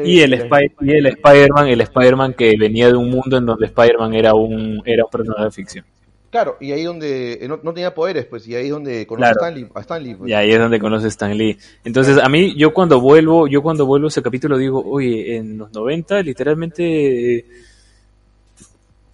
[0.04, 0.34] y el,
[0.82, 4.82] y el Spider-Man, el Spider-Man que venía de un mundo en donde Spider-Man era un,
[4.86, 5.86] era un personaje de ficción.
[6.30, 9.80] Claro, y ahí donde eh, no, tenía poderes, pues, y ahí es donde conoce a
[9.80, 10.16] Stanley.
[10.16, 10.30] Pues.
[10.30, 11.58] Y ahí es donde conoce a Stan Lee.
[11.86, 15.58] Entonces, a mí, yo cuando vuelvo, yo cuando vuelvo a ese capítulo digo, oye, en
[15.58, 17.46] los 90 literalmente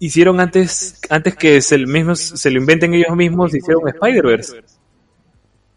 [0.00, 4.62] hicieron antes, antes que se, mismo, se lo inventen ellos mismos, hicieron Spider-Verse.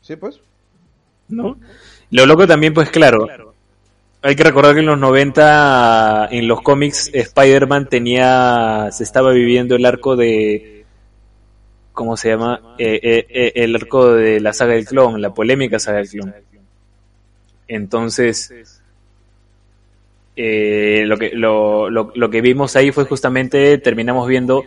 [0.02, 0.42] Sí, pues.
[1.28, 1.58] ¿No?
[2.10, 3.47] Lo loco también, pues claro,
[4.22, 9.76] hay que recordar que en los 90, en los cómics, Spider-Man tenía, se estaba viviendo
[9.76, 10.86] el arco de,
[11.94, 12.76] ¿cómo se llama?
[12.78, 16.34] Eh, eh, eh, el arco de la saga del clon, la polémica saga del clon.
[17.68, 18.82] Entonces,
[20.36, 24.64] lo, que, lo, lo, lo que vimos ahí fue justamente, terminamos viendo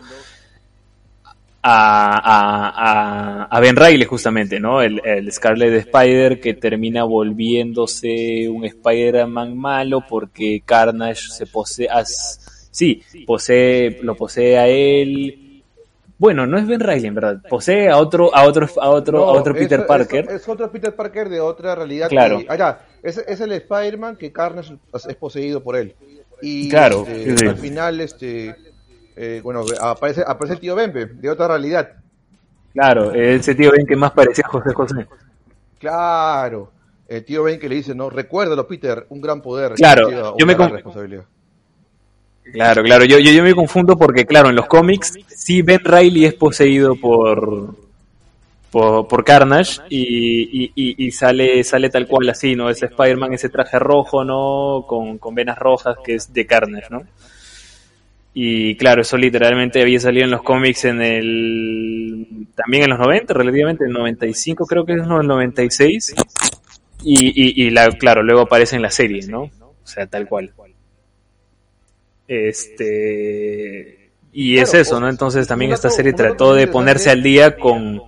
[1.63, 4.81] a, a, Ben Riley justamente, ¿no?
[4.81, 13.03] El, el, Scarlet Spider que termina volviéndose un Spider-Man malo porque Carnage se posee, sí,
[13.25, 15.63] posee, lo posee a él.
[16.17, 19.31] Bueno, no es Ben Riley en verdad, posee a otro, a otro, a otro, a
[19.31, 20.27] otro Peter Parker.
[20.29, 22.09] Es, otro Peter Parker de otra realidad.
[22.09, 22.41] Claro.
[22.47, 25.95] allá, es, es el Spider-Man que Carnage es poseído por él.
[26.41, 28.55] Y claro, este, al final, este
[29.15, 31.91] eh, bueno, aparece, aparece el tío Ben, de otra realidad.
[32.73, 35.07] Claro, ese tío Ben que más parecía a José José.
[35.79, 36.71] Claro,
[37.07, 39.73] el tío Ben que le dice, no, recuérdalo Peter, un gran poder.
[39.73, 41.25] Claro, yo me responsabilidad.
[42.53, 46.33] Claro, claro, yo, yo, me confundo porque, claro, en los cómics sí Ben Riley es
[46.33, 47.75] poseído por,
[48.71, 52.69] por, Carnage y, y, sale, sale tal cual así, ¿no?
[52.69, 54.85] Ese Spider-Man, ese traje rojo, ¿no?
[54.87, 57.03] Con, con venas rojas que es de Carnage, ¿no?
[58.33, 62.47] Y claro, eso literalmente había salido en los cómics en el.
[62.55, 66.15] también en los 90, relativamente, en el 95, creo que es no, el 96.
[67.03, 69.43] Y, y, y la, claro, luego aparece en la serie, ¿no?
[69.43, 70.53] O sea, tal cual.
[72.27, 74.11] Este.
[74.31, 75.09] Y es eso, ¿no?
[75.09, 78.01] Entonces también esta serie trató de ponerse al día con.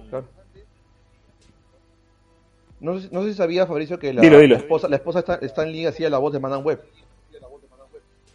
[2.80, 4.22] No sé, no sé si sabía, Fabricio, que la,
[4.56, 6.82] esposa, la esposa está, está en línea hacía la voz de Madame Web.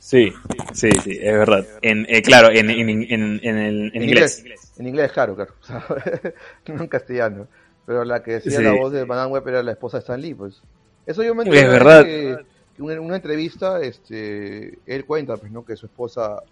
[0.08, 0.32] Sí,
[0.72, 1.66] sí, sí, es verdad.
[1.82, 4.42] En, eh, claro, en, en, en, en, inglés.
[4.78, 5.52] En inglés, claro, claro.
[6.66, 7.46] no en castellano.
[7.84, 10.32] Pero la que decía la voz de Madame Web era la esposa de Stan Lee,
[10.32, 10.62] pues.
[11.04, 12.04] Eso yo me enteré es verdad.
[12.06, 12.38] Que,
[12.78, 15.62] en una entrevista, este, él cuenta, pues, ¿no?
[15.62, 16.42] Que su esposa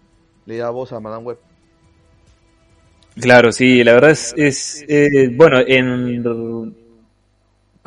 [0.45, 1.39] le da voz a Madame Web.
[3.19, 6.21] Claro, sí, la verdad es, es eh, bueno, en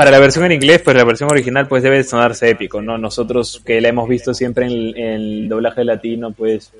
[0.01, 2.97] para la versión en inglés, pues la versión original pues debe sonarse épico, ¿no?
[2.97, 6.73] Nosotros que la hemos visto siempre en el, doblaje latino, pues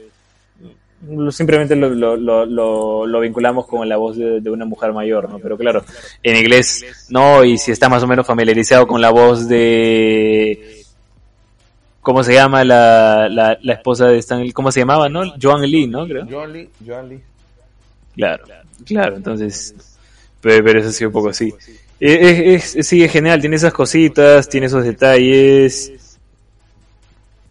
[1.29, 2.47] simplemente lo, lo,
[3.07, 5.39] lo, vinculamos con la voz de, una mujer mayor, ¿no?
[5.39, 5.85] Pero claro,
[6.23, 10.83] en inglés no, y si está más o menos familiarizado con la voz de...
[12.01, 15.35] ¿Cómo se llama la, la, la esposa de Stan ¿Cómo se llamaba, no?
[15.39, 16.07] Joan Lee, ¿no?
[16.07, 16.27] Creo.
[16.27, 17.21] Joan Lee, Joan Lee.
[18.17, 18.45] Claro,
[18.87, 19.75] claro, entonces...
[20.41, 21.53] Pero, pero eso ha sido un poco así.
[22.01, 26.19] Es, sí, es genial, tiene esas cositas, tiene esos detalles.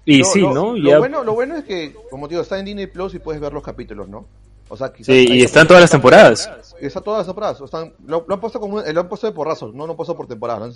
[0.05, 0.75] Y sí, ¿no?
[0.75, 3.39] Lo, bueno, lo bueno es que, como te digo, está en Disney Plus y puedes
[3.39, 4.25] ver los capítulos, ¿no?
[4.67, 6.49] O sea, sí, y están todas las temporadas.
[6.79, 7.61] Está todas las temporadas.
[7.61, 10.27] Están, lo, han puesto como lo han puesto de porrazos, no lo han puesto por
[10.27, 10.69] temporada.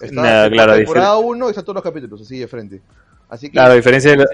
[0.00, 2.80] Está Nada, claro, temporada 1 y están todos los capítulos, así de frente.
[3.28, 4.24] Así que, claro, a diferencia de,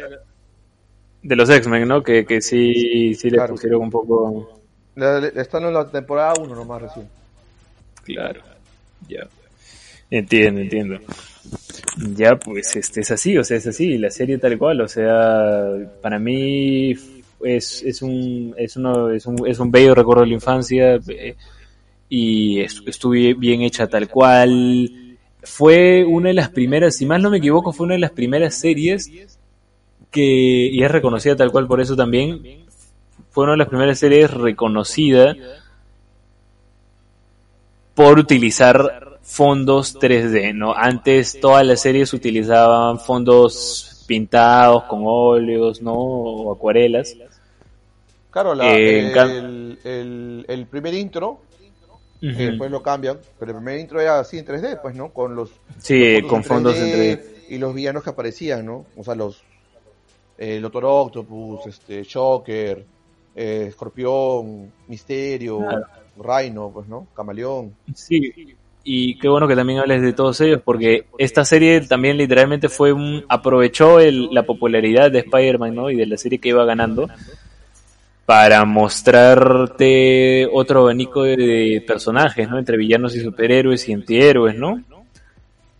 [1.22, 2.02] de los X-Men, ¿no?
[2.02, 4.60] Que, que sí, sí le pusieron un poco.
[5.34, 7.08] están en la temporada 1 nomás recién.
[8.04, 8.55] Claro.
[9.08, 9.28] Ya.
[10.10, 10.98] Entiendo, entiendo.
[12.14, 15.74] Ya, pues este es así, o sea, es así, la serie tal cual, o sea,
[16.02, 16.92] para mí
[17.42, 21.36] es, es, un, es, uno, es, un, es un bello recuerdo de la infancia eh,
[22.08, 24.90] y estuvo bien hecha tal cual.
[25.42, 28.56] Fue una de las primeras, si más no me equivoco, fue una de las primeras
[28.56, 29.38] series
[30.10, 32.64] que, y es reconocida tal cual por eso también,
[33.30, 35.36] fue una de las primeras series reconocida
[37.96, 40.74] por utilizar fondos 3D, ¿no?
[40.74, 45.94] Antes todas las series utilizaban fondos pintados con óleos, ¿no?
[45.94, 47.16] O acuarelas.
[48.30, 49.76] Claro, eh,
[50.46, 51.40] el, primer intro,
[52.20, 55.10] después lo cambian, pero el primer intro era así en 3D, pues, ¿no?
[55.10, 58.84] Con los, sí, con fondos en 3D, Y los villanos que aparecían, ¿no?
[58.96, 59.42] O sea, los...
[60.36, 62.84] El Doctor Octopus, este, Shocker,
[63.34, 65.60] eh, Escorpión, Misterio...
[66.18, 67.06] Rhino, pues, ¿no?
[67.14, 67.74] Camaleón.
[67.94, 68.56] Sí,
[68.88, 72.92] y qué bueno que también hables de todos ellos, porque esta serie también literalmente fue
[72.92, 73.24] un.
[73.28, 75.90] aprovechó el, la popularidad de Spider-Man, ¿no?
[75.90, 77.08] Y de la serie que iba ganando
[78.26, 82.58] para mostrarte otro abanico de, personajes, ¿no?
[82.58, 84.82] Entre villanos y superhéroes y antihéroes, ¿no?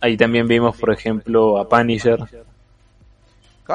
[0.01, 2.19] Ahí también vimos, por ejemplo, a Punisher.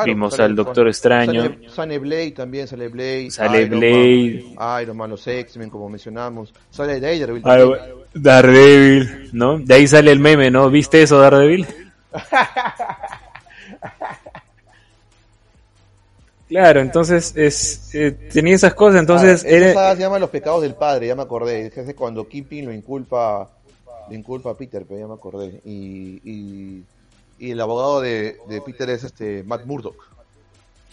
[0.05, 1.57] Vimos al Doctor Extraño.
[1.69, 3.31] Sale, Blade también, sale Blade.
[3.31, 4.57] Sale Blade.
[4.83, 6.53] Iron Man, los X-Men, como mencionamos.
[6.71, 7.43] Sale Daredevil.
[8.15, 9.59] Daredevil, ¿no?
[9.59, 10.71] De ahí sale el meme, ¿no?
[10.71, 11.67] ¿Viste eso, Daredevil?
[16.49, 19.45] claro, entonces es, eh, tenía esas cosas, entonces...
[19.77, 21.71] Ah, se llama Los Pecados del Padre, ya me acordé.
[21.75, 23.51] Es cuando Kimping lo inculpa,
[24.09, 25.61] lo inculpa a Peter, pero ya me acordé.
[25.65, 26.83] y y
[27.51, 30.11] el abogado de, Peter es este Matt Murdock.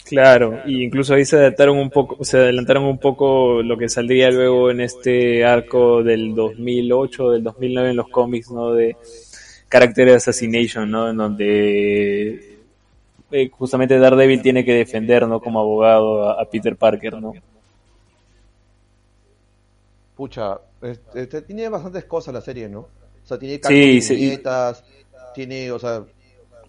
[0.04, 4.30] Claro, y incluso ahí se adelantaron un poco, se adelantaron un poco lo que saldría
[4.30, 8.72] luego en este arco del 2008, del 2009 en los cómics, ¿no?
[8.72, 8.96] De
[9.70, 11.10] Character Assassination, ¿no?
[11.10, 12.58] En donde
[13.30, 15.40] eh, justamente Daredevil tiene que defender, ¿no?
[15.40, 17.32] Como abogado a, Peter Parker, ¿no?
[20.16, 20.58] Pucha,
[21.14, 22.80] este, tiene bastantes cosas la serie, ¿no?
[22.80, 24.40] O sea, tiene sí,
[25.34, 26.04] tiene, o sea,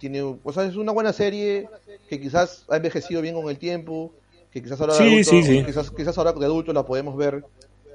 [0.02, 1.70] tiene, o sea, es una buena serie
[2.10, 4.12] que quizás ha envejecido bien con el tiempo,
[4.52, 7.46] que quizás ahora, de, adulto, Quizás, ahora de adultos la podemos ver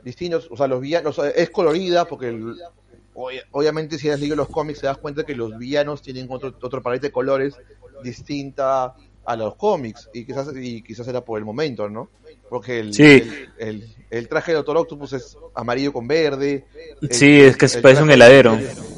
[0.04, 2.38] distintos, o sea, los villanos, es colorida porque
[3.50, 6.80] obviamente si has leído los cómics te das cuenta que los villanos tienen otro, otro
[6.80, 7.56] paleta de colores
[8.04, 12.08] distinta a los cómics y quizás y quizás era por el momento, ¿no?
[12.48, 12.94] Porque el,
[13.58, 16.66] el, el, traje de Doctor Octopus es amarillo con verde.
[17.10, 18.56] Sí, es que parece un heladero.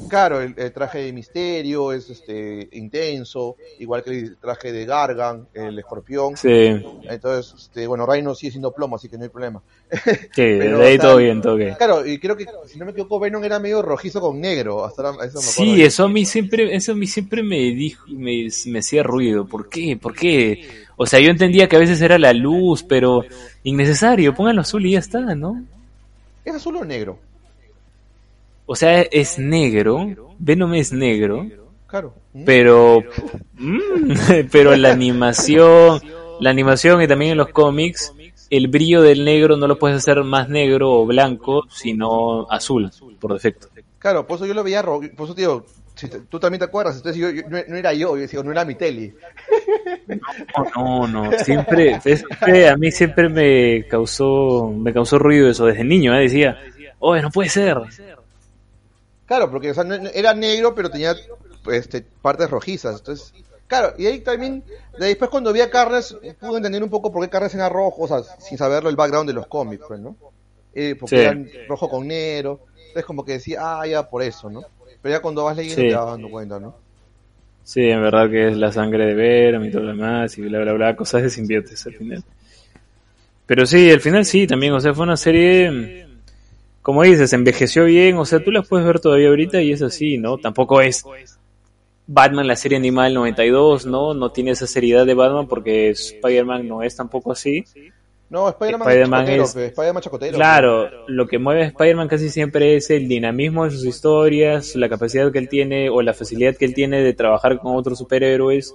[0.09, 5.79] Claro, el, traje de Misterio es este intenso, igual que el traje de Gargan, el
[5.79, 6.37] escorpión.
[6.37, 6.83] Sí.
[7.05, 9.62] Entonces, este, bueno, Rhino sigue siendo plomo, así que no hay problema.
[10.35, 11.75] Sí, de ahí todo bien, todo bien.
[11.75, 14.85] Claro, y creo que, si no me equivoco, Venom era medio rojizo con negro.
[14.85, 18.49] Hasta eso me sí, eso a mí siempre, eso a mí siempre me dijo, me,
[18.66, 19.47] me hacía ruido.
[19.47, 19.97] ¿Por qué?
[20.01, 20.87] ¿Por qué?
[20.97, 23.23] O sea, yo entendía que a veces era la luz, pero
[23.62, 25.64] innecesario, pónganlo azul y ya está, ¿no?
[26.44, 27.18] ¿Es azul o negro?
[28.70, 30.07] O sea, es negro,
[30.38, 31.46] Venom es negro,
[31.87, 32.12] claro.
[32.44, 33.02] pero,
[33.54, 34.12] mm,
[34.52, 36.02] pero la animación,
[36.38, 38.12] la animación y también en los cómics,
[38.50, 43.33] el brillo del negro no lo puedes hacer más negro o blanco, sino azul, por
[43.33, 43.68] defecto.
[43.98, 45.64] Claro, por eso yo lo veía rojo, por eso digo,
[46.28, 49.14] tú también te acuerdas, entonces yo, no, era yo, yo decía, no era mi tele.
[50.76, 51.98] No, no, no, siempre,
[52.68, 56.24] a mí siempre me causó, me causó ruido eso desde niño, ¿eh?
[56.24, 56.59] decía,
[56.98, 57.78] oye, no puede ser.
[59.28, 59.74] Claro, porque
[60.14, 61.14] era negro, pero tenía
[61.70, 63.34] este, partes rojizas, entonces,
[63.66, 64.64] claro, y ahí también,
[64.98, 68.08] después cuando vi a Carles, pude entender un poco por qué Carles era rojo, o
[68.08, 70.16] sea, sin saberlo el background de los cómics, pues, ¿no?
[70.74, 71.36] Eh, porque era
[71.68, 74.62] rojo con negro, entonces como que decía, ah, ya por eso, ¿no?
[75.02, 76.74] Pero ya cuando vas leyendo te vas dando cuenta, ¿no?
[77.64, 80.60] Sí, en verdad que es la sangre de Venom y todo lo demás y bla
[80.60, 82.24] bla bla, cosas de simbiotes al final.
[83.44, 86.08] Pero sí, al final sí, también, o sea, fue una serie,
[86.88, 90.16] como dices, envejeció bien, o sea, tú la puedes ver todavía ahorita y es así,
[90.16, 90.38] ¿no?
[90.38, 91.05] Tampoco es
[92.07, 94.14] Batman, la serie animal 92, ¿no?
[94.14, 97.66] No tiene esa seriedad de Batman porque Spider-Man no es tampoco así.
[98.31, 100.35] No, Spider-Man es, Spider chacotero.
[100.35, 104.88] Claro, lo que mueve a Spider-Man casi siempre es el dinamismo de sus historias, la
[104.88, 108.74] capacidad que él tiene o la facilidad que él tiene de trabajar con otros superhéroes,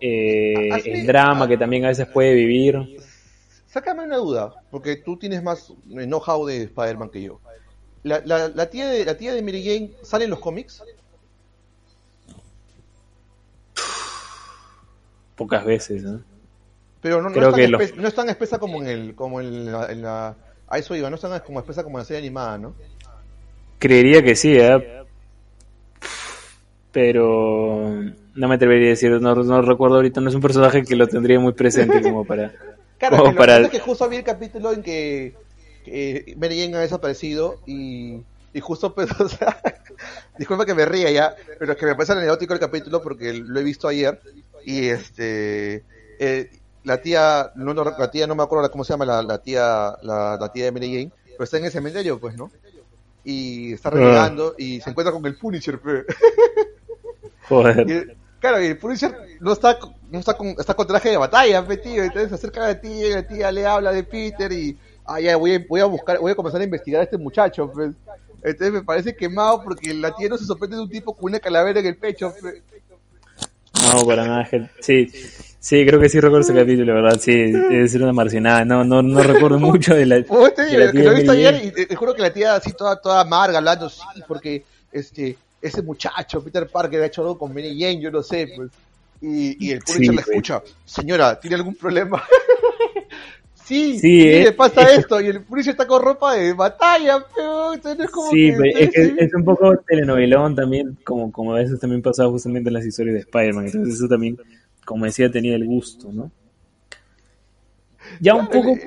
[0.00, 2.96] eh, el drama que también a veces puede vivir.
[3.76, 7.40] Sácame una duda, porque tú tienes más know-how de Spider-Man que yo.
[8.04, 10.82] La, la, tía de, la tía de Mary Jane sale en los cómics?
[15.34, 16.22] Pocas veces, ¿no?
[17.02, 20.36] Pero no, no, es tan espesa, como en el como en la,
[20.68, 22.74] a eso iba, no es tan como espesa como en la serie animada, ¿no?
[23.78, 25.04] Creería que sí, ¿eh?
[26.92, 27.92] Pero
[28.34, 31.38] no me atrevería a decir, no, recuerdo ahorita, no es un personaje que lo tendría
[31.38, 32.54] muy presente como para...
[32.98, 33.58] Claro, que para...
[33.58, 35.34] es que justo vi el capítulo en que,
[35.84, 39.60] que Mary Jane ha desaparecido y, y justo pues, o sea,
[40.38, 43.60] disculpa que me ría ya, pero es que me parece anecdótico el capítulo porque lo
[43.60, 44.20] he visto ayer
[44.64, 45.84] y este...
[46.18, 46.50] Eh,
[46.86, 50.38] la tía, no, la tía no me acuerdo cómo se llama la, la tía, la,
[50.40, 52.48] la, tía de Mary Jane, pero está en el cementerio, pues, ¿no?
[53.24, 56.04] Y está renegando y se encuentra con el Punisher, pues.
[57.48, 58.16] Joder.
[58.48, 59.78] Claro, y el Punisher no está,
[60.10, 62.80] no está con, está con traje de batalla, pues, tío, entonces se acerca a la
[62.80, 66.18] tía y la tía le habla de Peter y, ah, ya, voy, voy a buscar,
[66.18, 67.92] voy a comenzar a investigar a este muchacho, pues.
[68.42, 71.40] Entonces me parece quemado porque la tía no se sorprende de un tipo con una
[71.40, 72.62] calavera en el pecho, pues.
[73.82, 74.48] No, para nada,
[74.80, 75.10] sí.
[75.58, 77.18] Sí, creo que sí recuerdo ese capítulo, ¿verdad?
[77.20, 78.64] Sí, debe ser una marcinada.
[78.64, 80.24] No, no, no recuerdo mucho de la.
[80.28, 83.00] Oh, te que lo he visto ayer y te, juro que la tía así toda,
[83.00, 85.36] toda amarga, hablando, sí, porque este,
[85.66, 88.70] ese muchacho, Peter Parker, ha hecho algo con Benny Jane, yo no sé, pues.
[89.20, 92.22] Y, y el Punisher le escucha, señora, ¿tiene algún problema?
[93.54, 98.10] sí, sí, le pasa esto, y el Punisher está con ropa de batalla, pero es
[98.10, 102.30] como sí, es, que es un poco telenovelón también, como, como a veces también pasaba
[102.30, 104.38] justamente en las historias de Spider-Man, entonces eso también
[104.86, 106.30] como decía, tenía el gusto, ¿no?
[108.20, 108.78] Ya un poco...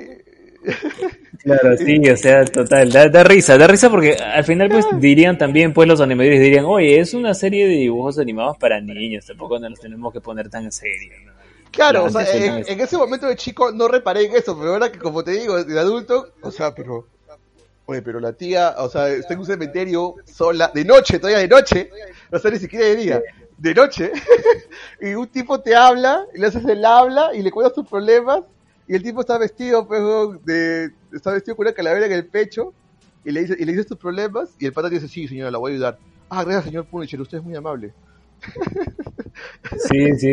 [1.42, 5.72] Claro, sí, o sea, total, da, risa, da risa porque al final pues dirían también,
[5.72, 9.80] pues los animadores dirían, oye, es una serie de dibujos animados para niños, tampoco nos
[9.80, 11.12] tenemos que poner tan en serio.
[11.70, 14.98] Claro, o sea, en, ese momento de chico no reparé en eso, pero ahora que
[14.98, 17.06] como te digo, de adulto, o sea, pero...
[17.86, 21.48] Oye, pero la tía, o sea, está en un cementerio sola, de noche, todavía de
[21.48, 21.90] noche,
[22.30, 23.22] no sé ni siquiera de día,
[23.58, 24.12] de noche,
[25.00, 28.42] y un tipo te habla, y le haces el habla, y le cuentas tus problemas,
[28.90, 30.02] y el tipo está vestido, pues,
[30.44, 32.74] de, está vestido con una calavera en el pecho,
[33.24, 35.58] y le dice, y le dices tus problemas, y el pata dice, sí, señora, la
[35.58, 35.98] voy a ayudar.
[36.28, 37.92] Ah, gracias, señor Punisher, usted es muy amable.
[39.88, 40.28] Sí, sí,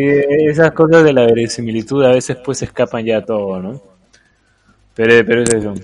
[0.49, 3.81] esas cosas de la verosimilitud a veces pues escapan ya todo, ¿no?
[4.95, 5.75] Pero, pero es eso.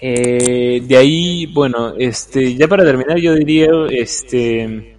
[0.00, 4.96] Eh, de ahí, bueno, este, ya para terminar yo diría, este,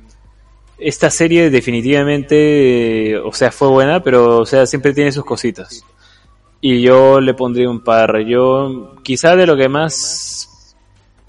[0.80, 5.84] esta serie definitivamente, o sea, fue buena, pero, o sea, siempre tiene sus cositas.
[6.62, 8.20] Y yo le pondría un par.
[8.26, 10.76] Yo, quizá de lo que más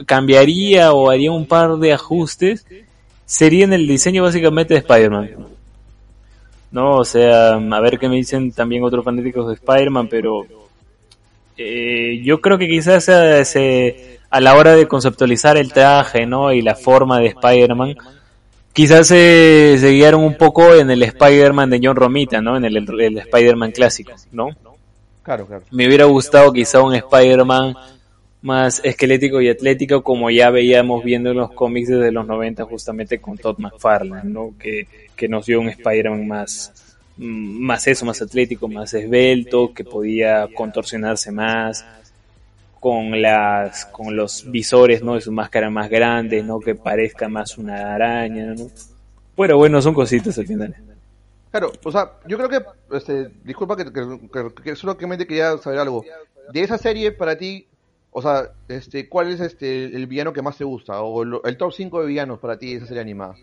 [0.06, 2.66] cambiaría o haría un par de ajustes,
[3.26, 5.30] sería en el diseño básicamente de Spider-Man.
[6.72, 10.46] No, o sea, a ver qué me dicen también otros fanáticos de Spider-Man, pero
[11.56, 16.52] eh, yo creo que quizás a la hora de conceptualizar el traje, ¿no?
[16.52, 17.96] Y la forma de Spider-Man,
[18.72, 22.56] quizás se, guiaron un poco en el Spider-Man de John Romita, ¿no?
[22.56, 24.50] En el, Spider-Man clásico, ¿no?
[25.22, 25.64] Claro, claro.
[25.70, 27.74] Me hubiera gustado quizá un Spider-Man
[28.42, 33.18] más esquelético y atlético como ya veíamos viendo en los cómics desde los 90 justamente
[33.20, 34.54] con Todd McFarlane, ¿no?
[34.58, 36.72] Que, que nos dio un Spider-Man más,
[37.18, 41.84] más eso, más atlético, más esbelto, que podía contorsionarse más,
[42.80, 47.58] con las con los visores no de su máscara más grandes no que parezca más
[47.58, 48.68] una araña no
[49.36, 50.74] pero bueno son cositas al final.
[51.50, 56.04] Claro o sea yo creo que este, disculpa que, que, que, solamente quería saber algo.
[56.52, 57.66] De esa serie para ti
[58.10, 61.72] o sea este cuál es este el villano que más te gusta o el, top
[61.72, 63.36] 5 de villanos para ti de esa serie animada.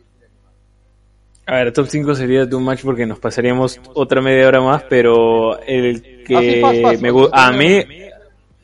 [1.45, 5.61] A ver, top 5 sería too much porque nos pasaríamos otra media hora más, pero
[5.61, 7.85] el que me gusta a mí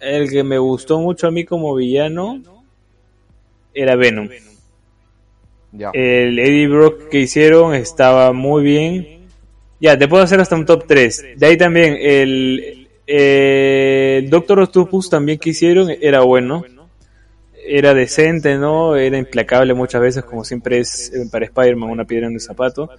[0.04, 2.42] el que me gustó mucho a mí como villano
[3.74, 4.30] era Venom.
[5.94, 9.28] El Eddie Brock que hicieron estaba muy bien.
[9.80, 11.26] Ya, te puedo hacer hasta un top 3.
[11.38, 16.64] De ahí también el, el Doctor Octopus también que hicieron era bueno.
[17.66, 18.96] Era decente, ¿no?
[18.96, 22.90] Era implacable muchas veces, como siempre es para Spider-Man una piedra en el zapato.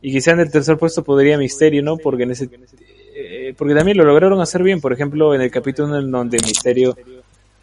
[0.00, 1.96] Y quizá en el tercer puesto podría Misterio, ¿no?
[1.98, 2.48] Porque en ese
[3.48, 4.80] eh, porque también lo lograron hacer bien.
[4.80, 6.96] Por ejemplo, en el capítulo en donde Misterio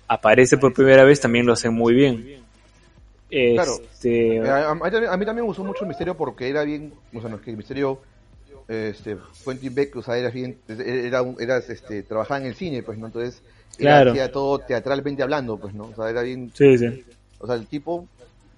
[0.08, 2.44] aparece por primera vez, también lo hacen muy bien.
[3.30, 4.38] Este...
[4.38, 7.38] Eh, a, mí también me gustó mucho el Misterio porque era bien, o sea, no
[7.38, 8.00] es que el Misterio
[8.68, 12.98] este, Quentin Beck, o sea, era bien, era, era este, trabajaba en el cine, pues,
[12.98, 13.08] ¿no?
[13.08, 13.42] Entonces,
[13.78, 14.12] claro.
[14.12, 15.86] hacía todo teatralmente hablando, pues, ¿no?
[15.86, 16.52] O sea, era bien...
[16.54, 17.04] Sí, sí.
[17.40, 18.08] O sea, el tipo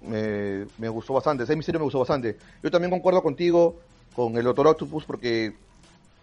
[0.02, 2.36] me, me gustó bastante, ese misterio me gustó bastante.
[2.62, 3.76] Yo también concuerdo contigo
[4.14, 5.52] con el Doctor Octopus porque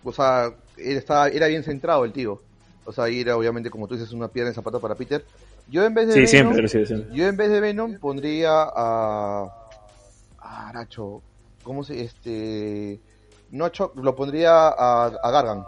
[0.10, 2.42] o sea, era, estaba, era bien centrado el tío.
[2.86, 5.24] O sea, ahí era obviamente, como tú dices, una piedra en zapato para Peter.
[5.68, 9.48] Yo en vez de sí, Venom, siempre, yo en vez de Venom pondría a
[10.40, 11.22] a Nacho,
[11.64, 13.00] ¿cómo se este
[13.52, 15.64] no lo pondría a, a Gargan.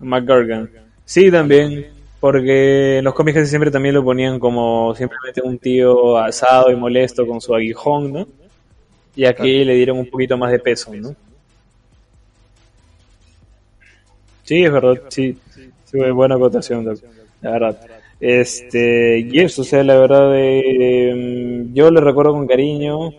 [0.00, 0.70] McGargan.
[1.04, 1.86] Sí, también,
[2.18, 7.26] porque en los cómics siempre también lo ponían como simplemente un tío asado y molesto
[7.26, 8.26] con su aguijón, ¿no?
[9.14, 11.14] Y aquí le dieron un poquito más de peso, ¿no?
[14.50, 15.38] Sí, es verdad, sí.
[15.84, 16.84] sí buena acotación,
[17.40, 17.80] la verdad.
[18.18, 23.12] Este, y eso, o sea, la verdad, eh, yo le recuerdo con cariño.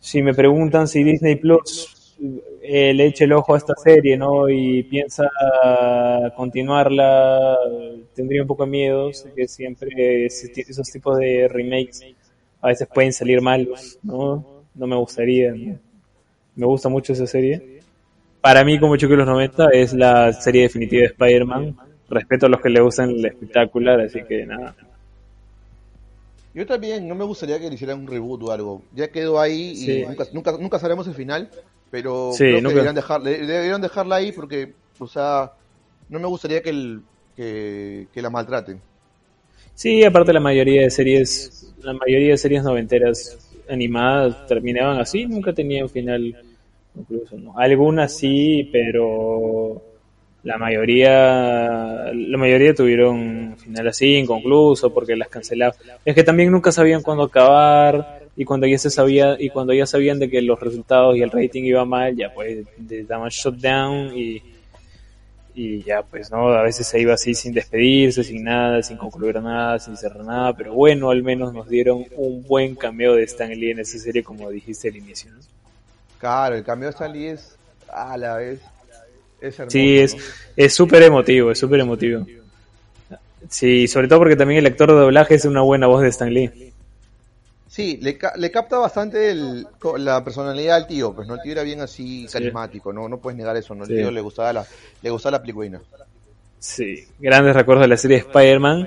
[0.00, 2.14] Si me preguntan si Disney Plus
[2.60, 4.50] eh, le eche el ojo a esta serie, ¿no?
[4.50, 5.30] Y piensa
[6.36, 7.56] continuarla,
[8.14, 9.14] tendría un poco de miedo.
[9.14, 12.04] Sé que siempre esos tipos de remakes
[12.60, 14.44] a veces pueden salir malos, ¿no?
[14.74, 15.54] No me gustaría.
[15.54, 17.79] Me gusta mucho esa serie
[18.40, 21.76] para mí, como Chucky los 90, es la serie definitiva de Spider-Man.
[22.08, 24.74] Respeto a los que le gustan el espectacular, así que nada.
[26.52, 28.82] Yo también, no me gustaría que le hicieran un reboot o algo.
[28.94, 31.48] Ya quedó ahí y nunca, nunca, nunca, sabremos el final,
[31.90, 35.52] pero creo que deberían, dejar, deberían, dejarla ahí porque, o sea,
[36.08, 37.02] no me gustaría que, el,
[37.36, 38.80] que, que, la maltraten.
[39.74, 43.38] Sí, aparte la mayoría de series, la mayoría de series noventeras
[43.68, 46.34] animadas terminaban así, nunca tenían final
[46.94, 47.58] incluso, ¿no?
[47.58, 49.82] Algunas sí, pero
[50.42, 55.74] la mayoría la mayoría tuvieron final así inconcluso porque las cancelaban.
[56.04, 59.86] Es que también nunca sabían cuándo acabar y cuando ya se sabía y cuando ya
[59.86, 62.66] sabían de que los resultados y el rating iba mal, ya pues
[63.06, 64.42] daban shutdown y
[65.54, 69.40] y ya pues no a veces se iba así sin despedirse sin nada sin concluir
[69.42, 73.50] nada sin cerrar nada pero bueno al menos nos dieron un buen cameo de Stan
[73.50, 75.32] Lee en esa serie como dijiste al inicio
[76.20, 77.56] claro el cambio de Stan Lee es
[77.92, 78.60] a la vez
[79.40, 80.16] es hermoso, sí es
[80.56, 82.24] es súper emotivo es súper emotivo.
[83.48, 86.32] Sí sobre todo porque también el actor de doblaje es una buena voz de Stan
[86.32, 86.72] Lee.
[87.66, 89.66] Sí, le, le capta bastante el,
[89.98, 93.38] la personalidad del tío, pues no el tío era bien así carismático, no no puedes
[93.38, 94.66] negar eso, no el tío le gustaba la
[95.02, 95.80] le gustaba la película.
[96.58, 98.86] Sí, grandes recuerdos de la serie Spider-Man.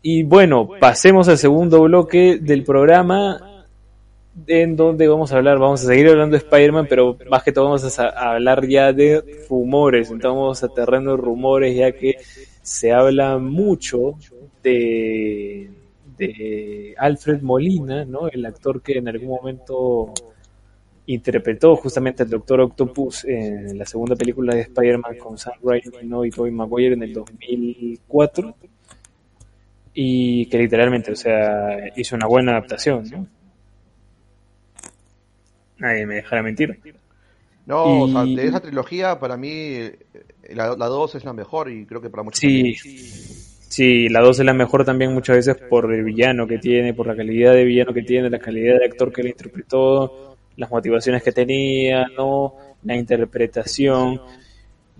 [0.00, 3.47] Y bueno, pasemos al segundo bloque del programa
[4.46, 7.66] en donde vamos a hablar, vamos a seguir hablando de Spider-Man, pero más que todo
[7.66, 12.16] vamos a, hablar ya de rumores, entonces vamos a terreno de rumores ya que
[12.62, 14.14] se habla mucho
[14.62, 15.70] de
[16.98, 18.28] Alfred Molina, ¿no?
[18.28, 20.12] El actor que en algún momento
[21.06, 26.30] interpretó justamente al Doctor Octopus en la segunda película de Spider-Man con Sam Raimi y
[26.30, 28.54] Tobey Maguire en el 2004
[29.94, 33.26] y que literalmente, o sea, hizo una buena adaptación, ¿no?
[35.78, 36.78] Nadie me dejará mentir.
[37.66, 39.90] No, o sea, de esa trilogía para mí
[40.54, 42.74] la 2 es la mejor y creo que para muchos Sí.
[43.68, 47.06] Sí, la 2 es la mejor también muchas veces por el villano que tiene, por
[47.06, 51.22] la calidad de villano que tiene, la calidad de actor que le interpretó, las motivaciones
[51.22, 52.54] que tenía, ¿no?
[52.84, 54.20] La interpretación.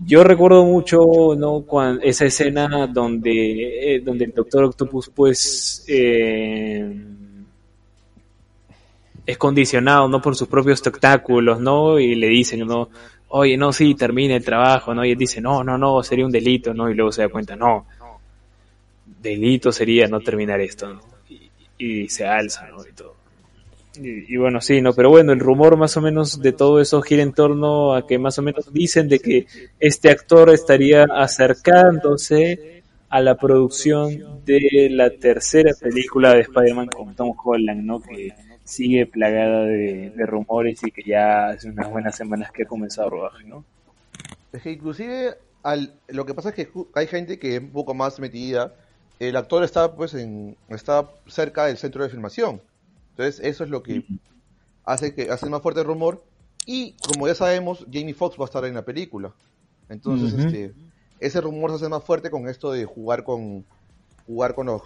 [0.05, 0.99] Yo recuerdo mucho,
[1.35, 1.63] ¿no?
[1.65, 6.95] Cuando, esa escena donde, eh, donde el Doctor Octopus, pues, eh,
[9.29, 10.19] es condicionado, ¿no?
[10.19, 11.99] Por sus propios espectáculos, ¿no?
[11.99, 12.89] Y le dicen, ¿no?
[13.27, 15.05] Oye, no, sí, termine el trabajo, ¿no?
[15.05, 16.89] Y él dice, no, no, no, sería un delito, ¿no?
[16.89, 17.85] Y luego se da cuenta, no,
[19.21, 20.99] delito sería no terminar esto,
[21.77, 22.83] y, se alza, ¿no?
[22.83, 23.15] Y todo.
[24.01, 24.93] Y, bueno, sí, ¿no?
[24.93, 28.17] Pero bueno, el rumor más o menos de todo eso gira en torno a que
[28.17, 29.45] más o menos dicen de que
[29.79, 37.35] este actor estaría acercándose a la producción de la tercera película de Spider-Man con Tom
[37.43, 38.01] Holland, ¿no?
[38.01, 38.33] Que
[38.69, 43.11] sigue plagada de, rumores y que ya hace unas buenas semanas que ha comenzado a
[43.11, 43.65] rodar, ¿no?
[44.53, 47.93] Es que inclusive al, lo que pasa es que hay gente que es un poco
[47.93, 48.73] más metida
[49.19, 52.61] el actor está pues en está cerca del centro de filmación.
[53.11, 54.05] Entonces, eso es lo que
[54.85, 56.23] hace que hace más fuerte el rumor
[56.65, 59.33] y como ya sabemos, Jamie Foxx va a estar en la película.
[59.89, 60.73] Entonces, este
[61.19, 63.65] ese rumor se hace más fuerte con esto de jugar con
[64.25, 64.83] jugar con los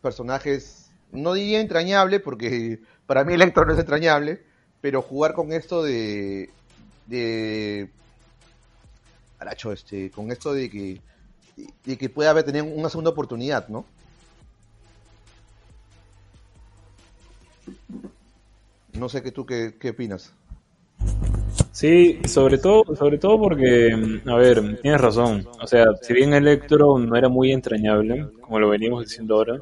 [0.00, 4.42] personajes no diría entrañable porque para mí Electro no es entrañable,
[4.80, 6.50] pero jugar con esto de
[7.06, 7.90] de
[9.38, 11.00] Aracho, este, con esto de que
[11.86, 13.84] y, que pueda haber tenido una segunda oportunidad, ¿no?
[18.94, 20.32] No sé qué tú qué, qué opinas.
[21.72, 25.46] Sí, sobre todo, sobre todo porque, a ver, tienes razón.
[25.60, 29.58] O sea, si bien Electro no era muy entrañable, como lo veníamos diciendo ahora,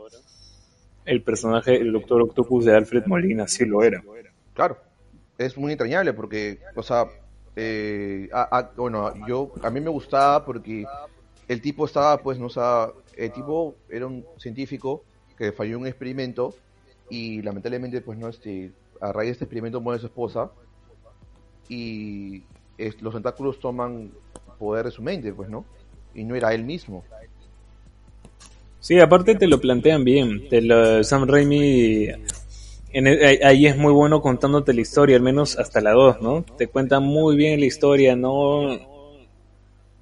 [1.05, 4.03] el personaje, el Doctor Octopus de Alfred Molina sí lo era.
[4.55, 4.79] Claro,
[5.39, 7.07] es muy entrañable porque, o sea,
[7.57, 8.29] eh,
[8.77, 10.85] bueno, yo a mí me gustaba porque
[11.49, 15.05] el tipo estaba, pues, no o el tipo era un científico
[15.37, 16.55] que falló un experimento
[17.09, 20.51] y lamentablemente, pues, no, este, a raíz de este experimento muere su esposa
[21.69, 22.45] y
[23.01, 24.11] los tentáculos toman
[24.59, 25.65] poder de su mente, pues, ¿no?
[26.15, 27.05] Y no era él mismo.
[28.81, 30.49] Sí, aparte te lo plantean bien.
[30.49, 32.09] Te Sam Raimi
[33.45, 36.45] ahí es muy bueno contándote la historia, al menos hasta la 2, ¿no?
[36.59, 38.91] Te cuentan muy bien la historia, ¿no?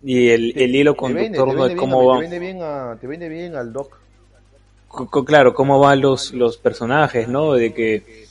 [0.03, 2.17] y el, el hilo conductor de cómo va.
[2.17, 2.59] Te vende, bien
[3.01, 3.99] te vende bien al doc.
[5.27, 7.55] claro, cómo van los, los personajes, ¿no?
[7.55, 8.27] De que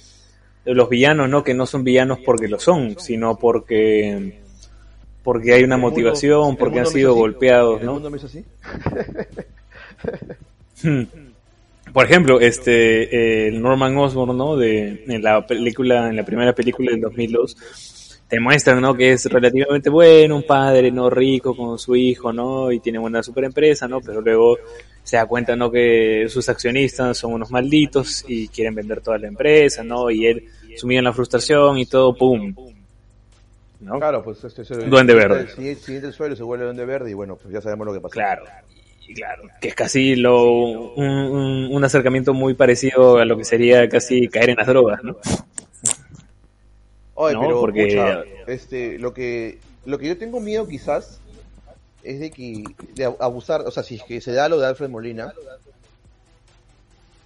[0.66, 1.44] los villanos, ¿no?
[1.44, 4.42] Que no son villanos porque lo son, sino porque
[5.24, 8.02] porque hay una motivación, porque han sido golpeados, ¿no?
[8.24, 8.46] así?
[10.84, 11.04] Hmm.
[11.92, 14.56] Por ejemplo, este el Norman Osborn, ¿no?
[14.56, 17.58] De en la película, en la primera película del 2002
[18.28, 18.94] te muestran, ¿no?
[18.94, 21.10] Que es relativamente bueno, un padre, ¿no?
[21.10, 22.72] Rico con su hijo, ¿no?
[22.72, 24.02] Y tiene una super empresa, ¿no?
[24.02, 24.58] Pero luego
[25.04, 25.72] se da cuenta, ¿no?
[25.72, 30.12] Que sus accionistas son unos malditos y quieren vender toda la empresa, ¿no?
[30.12, 30.44] Y él
[30.76, 32.54] sumido en la frustración y todo, ¡pum!
[33.80, 33.98] ¿No?
[33.98, 35.48] Claro, pues este es el, Duende Verde.
[35.56, 38.02] Si, si el suelo se vuelve Duende Verde y bueno, pues ya sabemos lo que
[38.02, 38.14] pasa.
[38.14, 38.44] Claro.
[39.08, 43.88] Y claro, que es casi lo, un, un acercamiento muy parecido a lo que sería
[43.88, 45.18] casi caer en las drogas, ¿no?
[47.20, 48.24] Oye, pero Porque...
[48.48, 51.20] este, lo que lo que yo tengo miedo quizás
[52.04, 54.90] es de que de abusar, o sea, si es que se da lo de Alfred
[54.90, 55.34] Molina,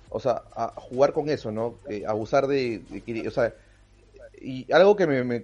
[0.10, 1.76] o sea, a jugar con eso, ¿no?
[2.08, 2.82] abusar de,
[3.28, 3.54] o sea,
[4.40, 5.44] y algo que me,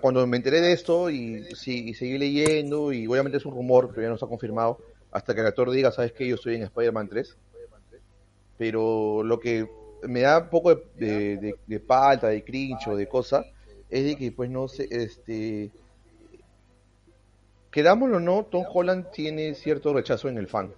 [0.00, 3.90] cuando me enteré de esto y, sí, y, seguí leyendo, y obviamente es un rumor,
[3.90, 4.78] pero ya no se ha confirmado,
[5.16, 6.28] hasta que el actor diga, ¿sabes qué?
[6.28, 7.38] Yo estoy en Spider-Man 3.
[8.58, 9.66] Pero lo que
[10.02, 13.46] me da un poco de, de, de palta, de cringe o de cosa,
[13.88, 15.70] es de que, pues, no sé, este...
[17.70, 20.70] Querámoslo o no, Tom Holland tiene cierto rechazo en el fan.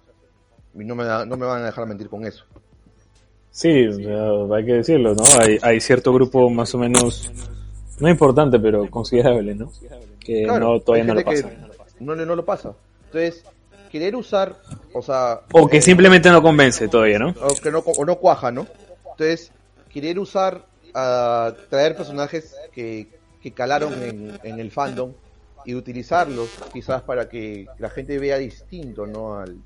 [0.73, 2.45] Y no me, no me van a dejar mentir con eso.
[3.51, 5.23] Sí, hay que decirlo, ¿no?
[5.41, 7.29] Hay, hay cierto grupo más o menos,
[7.99, 9.69] no importante, pero considerable, ¿no?
[10.17, 11.51] Que no, todavía no lo pasa.
[11.99, 12.73] No, no lo pasa.
[13.07, 13.43] Entonces,
[13.89, 14.55] querer usar,
[14.93, 15.41] o sea...
[15.51, 17.29] O que simplemente no convence todavía, ¿no?
[17.41, 18.67] O que no, o no cuaja, ¿no?
[19.11, 19.51] Entonces,
[19.91, 23.07] querer usar, a traer personajes que,
[23.41, 25.13] que calaron en, en el fandom
[25.65, 29.37] y utilizarlos quizás para que la gente vea distinto, ¿no?
[29.37, 29.57] Al,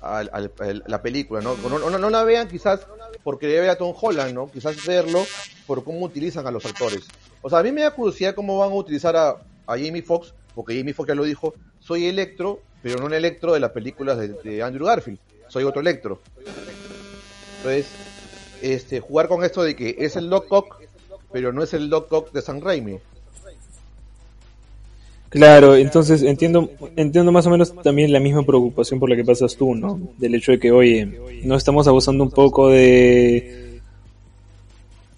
[0.00, 1.56] al, la película, ¿no?
[1.56, 2.86] No, no, la vean quizás
[3.22, 4.50] porque debe ver a Tom Holland, ¿no?
[4.50, 5.24] Quizás verlo
[5.66, 7.06] por cómo utilizan a los actores.
[7.40, 10.34] O sea, a mí me da curiosidad cómo van a utilizar a, a Jamie Foxx,
[10.54, 14.18] porque Jamie Foxx ya lo dijo, soy Electro, pero no un Electro de las películas
[14.18, 15.18] de, Andrew Garfield,
[15.48, 16.20] soy otro Electro.
[17.58, 17.86] Entonces,
[18.60, 20.82] este, jugar con esto de que es el Doc Ock,
[21.30, 22.98] pero no es el Doc Ock de San Raimi.
[25.28, 29.56] Claro, entonces entiendo, entiendo más o menos también la misma preocupación por la que pasas
[29.56, 29.98] tú, ¿no?
[30.18, 31.06] Del hecho de que, oye,
[31.42, 33.80] no estamos abusando un poco de,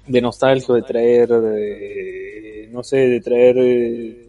[0.07, 1.31] de nostalgia, de traer,
[2.71, 4.24] no sé, de traer,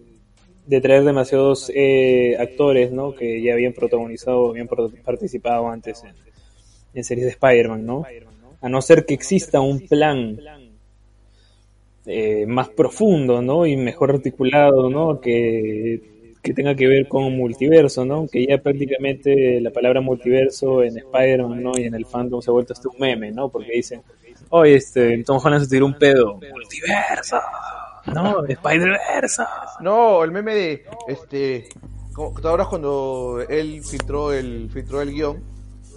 [0.68, 3.14] de traer demasiados eh, actores, ¿no?
[3.14, 6.04] Que ya habían protagonizado, habían participado antes
[6.94, 8.06] en, series de Spider-Man, ¿no?
[8.62, 10.40] A no ser que exista un plan
[12.06, 13.66] eh, más profundo, ¿no?
[13.66, 15.20] Y mejor articulado, ¿no?
[15.20, 16.02] Que,
[16.42, 18.28] que tenga que ver con multiverso, ¿no?
[18.28, 21.72] Que ya prácticamente la palabra multiverso en Spider-Man, ¿no?
[21.78, 23.50] Y en el fandom se ha vuelto hasta un meme, ¿no?
[23.50, 24.02] Porque dicen,
[24.50, 26.36] oye, este, Tom Holland se tiró un pedo.
[26.36, 27.38] Multiverso.
[28.14, 29.44] No, Spider-Verse.
[29.82, 31.70] No, el meme de, este,
[32.44, 35.44] ahora cuando él filtró el, filtró el guion,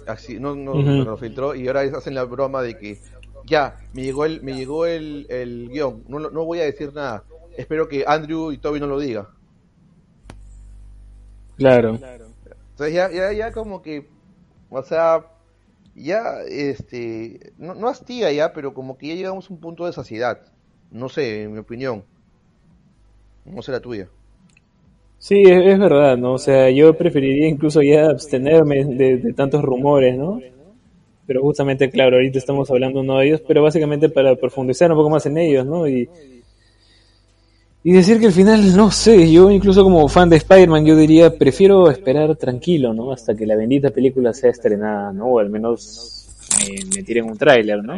[0.07, 2.99] así, no, no, lo filtró, y ahora hacen la broma de que
[3.45, 7.23] ya, me llegó el, me llegó el, el guion, no, no voy a decir nada.
[7.57, 9.29] Espero que Andrew y Toby no lo diga.
[11.57, 11.95] Claro.
[11.95, 14.07] Entonces ya, ya, ya como que,
[14.69, 15.25] o sea,
[15.93, 19.93] ya, este, no, no hastiga ya, pero como que ya llegamos a un punto de
[19.93, 20.39] saciedad.
[20.91, 22.03] No sé, en mi opinión.
[23.45, 24.07] No sé la tuya.
[25.17, 26.33] Sí, es, verdad, ¿no?
[26.33, 30.39] O sea, yo preferiría incluso ya abstenerme de, tantos rumores, ¿no?
[31.29, 35.11] pero justamente, claro, ahorita estamos hablando uno de ellos, pero básicamente para profundizar un poco
[35.11, 35.87] más en ellos, ¿no?
[35.87, 36.09] Y,
[37.83, 41.37] y decir que al final, no sé, yo incluso como fan de Spider-Man, yo diría,
[41.37, 43.11] prefiero esperar tranquilo, ¿no?
[43.11, 45.27] Hasta que la bendita película sea estrenada, ¿no?
[45.27, 46.27] O al menos
[46.95, 47.93] me, tiren un tráiler, ¿no?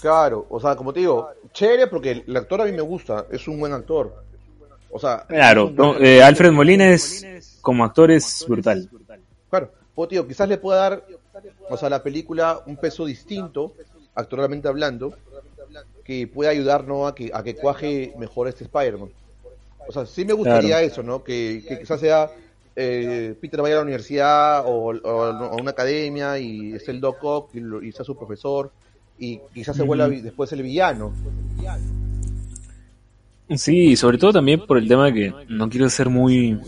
[0.00, 3.48] Claro, o sea, como te digo, chévere porque el actor a mí me gusta, es
[3.48, 4.22] un buen actor.
[4.90, 8.88] O sea, claro, eh, Alfred Molina es como actor es brutal.
[9.50, 11.04] Claro, pues tío, quizás le pueda dar
[11.68, 13.74] o sea, la película un peso distinto,
[14.14, 15.14] actualmente hablando,
[16.04, 19.10] que puede ayudarnos a que, a que cuaje mejor este Spider-Man.
[19.86, 21.22] O sea, sí me gustaría eso, ¿no?
[21.22, 22.30] Que, quizás sea
[22.76, 27.54] eh, Peter vaya a la universidad o, a una academia y es el Doc Ock
[27.54, 28.70] y, sea su profesor
[29.18, 31.12] y quizás se vuelva después el villano.
[33.56, 36.58] Sí, sobre todo también por el tema de que no quiero ser muy...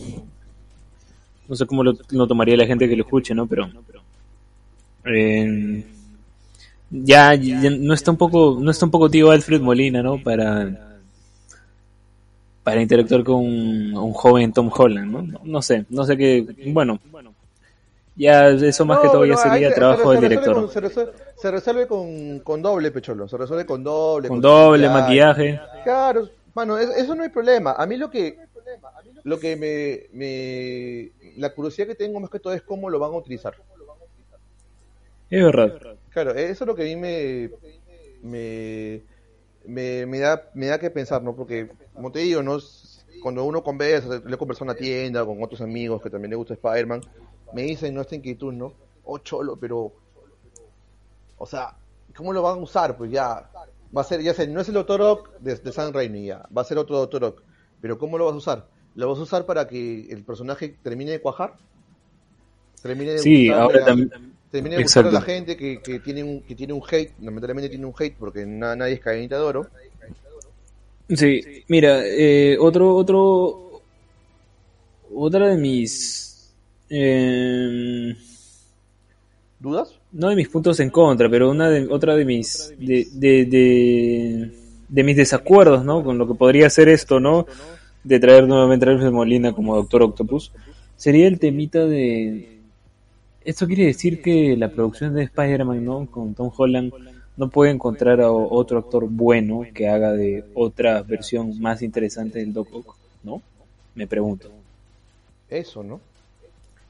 [1.49, 3.47] No sé cómo lo, lo tomaría la gente que lo escuche, ¿no?
[3.47, 3.69] Pero
[5.05, 5.85] eh,
[6.91, 10.99] ya, no está un poco no está un poco tío Alfred Molina no para
[12.63, 17.01] para interactuar con un, joven Tom Holland no no sé no sé qué bueno
[18.21, 22.91] ya eso más que todo ya sería trabajo del director se, resuelve, con, con, doble
[22.91, 27.87] pecholo se resuelve con doble con, doble maquillaje claro bueno eso no hay problema a
[27.87, 28.39] mí lo que
[29.25, 33.13] lo que me, me la curiosidad que tengo más que todo es cómo lo van
[33.13, 33.55] a utilizar
[35.31, 35.97] es verdad.
[36.11, 37.51] Claro, eso es lo que a mí me,
[39.65, 41.37] me, me, da, me da que pensar, ¿no?
[41.37, 42.59] Porque, como te digo, ¿no?
[43.23, 46.55] cuando uno conversa, le conversa en la tienda con otros amigos que también le gusta
[46.55, 47.03] Spider-Man,
[47.53, 48.75] me dicen, no, esta inquietud, ¿no?
[49.05, 49.93] Oh, cholo, pero...
[51.39, 51.75] O sea,
[52.15, 52.97] ¿cómo lo van a usar?
[52.97, 53.51] Pues ya,
[53.97, 56.47] va a ser, ya sé, no es el Doctor Ock de, de San Raimi, ya,
[56.57, 57.43] va a ser otro Doctor Ock.
[57.81, 58.67] Pero ¿cómo lo vas a usar?
[58.95, 61.57] ¿Lo vas a usar para que el personaje termine de cuajar?
[62.83, 64.11] Termine de sí, ahora también
[64.51, 67.69] Terminé de buscar a la gente que, que, tiene un, que tiene un hate, lamentablemente
[67.69, 69.67] tiene un hate porque nadie es cadenita de oro.
[71.09, 73.81] Sí, mira, eh, otro, otro,
[75.15, 76.30] otra de mis
[76.91, 78.17] eh,
[79.61, 79.99] dudas.
[80.13, 84.51] no de mis puntos en contra, pero una de, otra de mis, de, de,
[84.89, 86.03] de, mis desacuerdos, ¿no?
[86.03, 87.47] Con lo que podría ser esto, ¿no?
[88.03, 90.53] De traer nuevamente a Alfred Molina como Doctor Octopus,
[90.97, 92.59] sería el temita de...
[93.45, 96.07] Esto quiere decir que la producción de Spider-Man, ¿no?
[96.07, 96.93] Con Tom Holland
[97.37, 102.53] no puede encontrar a otro actor bueno que haga de otra versión más interesante del
[102.53, 103.41] Doc Ock, ¿no?
[103.95, 104.51] Me pregunto.
[105.49, 106.01] Eso, ¿no?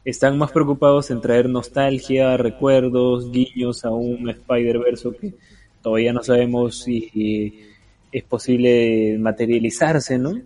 [0.05, 5.35] Están más preocupados en traer nostalgia, recuerdos, guiños a un Spider-Verse que
[5.83, 7.69] todavía no sabemos si
[8.11, 10.41] es posible materializarse, ¿no?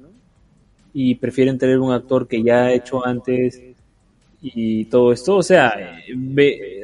[0.92, 3.60] Y prefieren tener un actor que ya ha hecho antes
[4.42, 5.36] y todo esto.
[5.36, 5.74] O sea,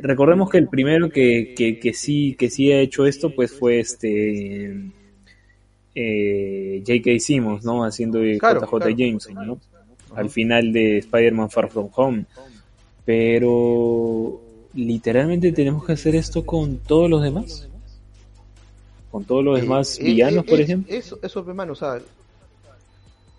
[0.02, 4.90] recordemos que el primero que, que, sí, que sí ha hecho esto, pues fue este
[5.94, 7.18] eh, J.K.
[7.18, 7.84] Simmons, ¿no?
[7.84, 9.60] Haciendo de JJ Jameson, ¿no?
[10.14, 12.24] Al final de Spider-Man Far From Home.
[13.10, 14.40] Pero
[14.72, 17.68] literalmente tenemos que hacer esto con todos los demás.
[19.10, 20.94] Con todos los eh, demás eh, villanos, por ejemplo.
[20.94, 22.00] Eso, eso, hermano, o sea,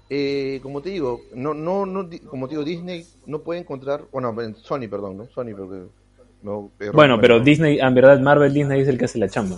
[0.09, 4.35] eh, como te digo, no, no, no, como te digo, Disney no puede encontrar, bueno,
[4.61, 5.27] Sony, perdón, ¿no?
[5.27, 5.83] Sony, porque
[6.43, 9.55] no, bueno, pero Disney, en verdad, Marvel Disney es el que hace la chamba.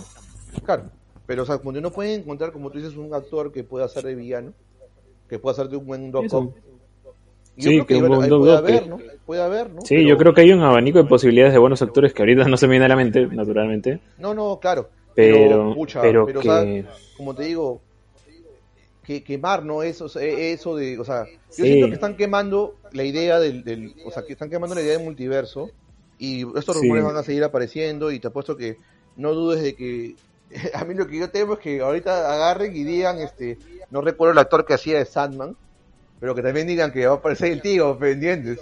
[0.64, 0.84] Claro,
[1.26, 4.04] pero o sea, como no pueden encontrar, como tú dices, un actor que pueda hacer
[4.04, 4.52] de villano,
[5.28, 6.12] que pueda hacer de un buen
[7.56, 8.98] Doc Sí, que, un buen puede haber, ¿no?
[9.26, 9.82] Puede haber, ¿no?
[9.82, 12.56] Sí, yo creo que hay un abanico de posibilidades de buenos actores que ahorita no
[12.56, 14.00] se me viene a la mente, naturalmente.
[14.18, 14.88] No, no, claro.
[15.14, 16.84] Pero, pero, que...
[17.16, 17.80] como te digo,
[19.04, 19.82] que quemar, ¿no?
[19.82, 21.26] Eso, eso de, o sea,
[21.56, 24.94] yo siento que están quemando la idea del, o sea, que están quemando la idea
[24.94, 25.70] del multiverso
[26.18, 28.78] y estos rumores van a seguir apareciendo y te apuesto que
[29.16, 30.16] no dudes de que
[30.74, 33.58] a mí lo que yo temo es que ahorita agarren y digan, este,
[33.90, 35.56] no recuerdo el actor que hacía de Sandman,
[36.24, 38.58] pero que también digan que va a aparecer el tío, pendientes.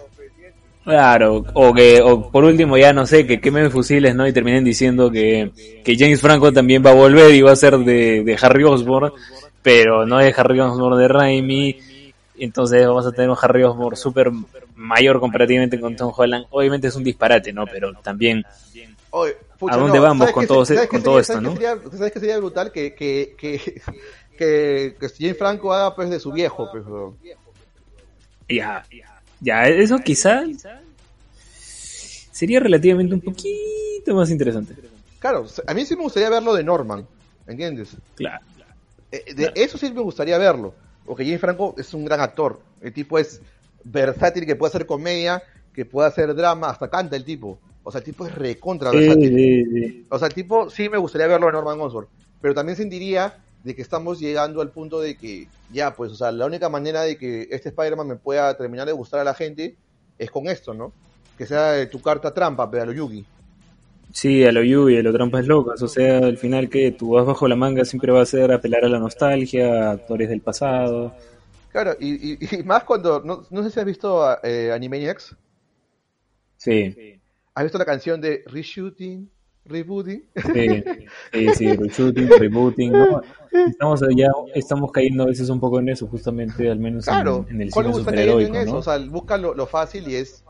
[0.83, 4.27] Claro, o que, o por último ya no sé, que quemen fusiles, ¿no?
[4.27, 5.53] Y terminen diciendo que,
[5.85, 9.13] que James Franco también va a volver y va a ser de, de Harry Osborn
[9.63, 11.79] pero no es Harry Osborn de Raimi.
[12.37, 14.33] Entonces vamos a tener un Harry Osborn súper
[14.75, 16.47] mayor comparativamente con Tom Holland.
[16.51, 17.65] Obviamente es un disparate, ¿no?
[17.67, 18.45] Pero también...
[19.69, 21.55] ¿A dónde vamos con, todo, con todo esto, no?
[21.93, 22.73] ¿Sabes que sería brutal?
[22.73, 23.81] Que, que, que,
[24.37, 26.69] que, que Franco haga pues de su viejo.
[26.73, 26.85] Pues,
[28.55, 28.85] ya,
[29.41, 30.43] ya, eso quizá
[32.31, 34.75] sería relativamente un poquito más interesante.
[35.19, 37.07] Claro, a mí sí me gustaría verlo de Norman,
[37.47, 37.97] ¿entiendes?
[38.17, 38.45] Claro.
[39.13, 40.75] Eh, de eso sí me gustaría verlo.
[41.05, 42.61] Porque James Franco es un gran actor.
[42.81, 43.41] El tipo es
[43.85, 45.43] versátil, que puede hacer comedia,
[45.75, 47.59] que puede hacer drama, hasta canta el tipo.
[47.83, 50.07] O sea, el tipo es recontra versátil.
[50.09, 52.07] O sea, el tipo sí me gustaría verlo en Norman Osborn.
[52.41, 56.33] Pero también sentiría de que estamos llegando al punto de que ya, pues, o sea,
[56.33, 59.77] la única manera de que este Spider-Man me pueda terminar de gustar a la gente
[60.19, 60.93] es con esto, ¿no?
[61.39, 63.25] Que sea tu carta trampa, pero a lo Yugi.
[64.13, 65.81] Sí, a lo Yugi, a lo trampas locas.
[65.83, 68.85] O sea, al final que tu vas bajo la manga siempre va a ser apelar
[68.85, 71.15] a la nostalgia, a actores del pasado.
[71.71, 73.21] Claro, y, más cuando.
[73.21, 75.35] No, sé si has visto eh, Animaniacs.
[76.57, 77.21] Sí.
[77.55, 79.31] ¿Has visto la canción de Reshooting?
[79.65, 80.25] Rebooting.
[80.35, 80.85] Sí,
[81.33, 82.93] sí, sí, reshooting, rebooting.
[82.93, 83.23] ¿no?
[83.53, 87.73] Estamos ya, estamos cayendo a veces un poco en eso, justamente, al menos en, el
[87.73, 88.55] cine superheroico.
[88.55, 88.79] En eso?
[88.79, 90.45] O sea, busca lo, lo, fácil y es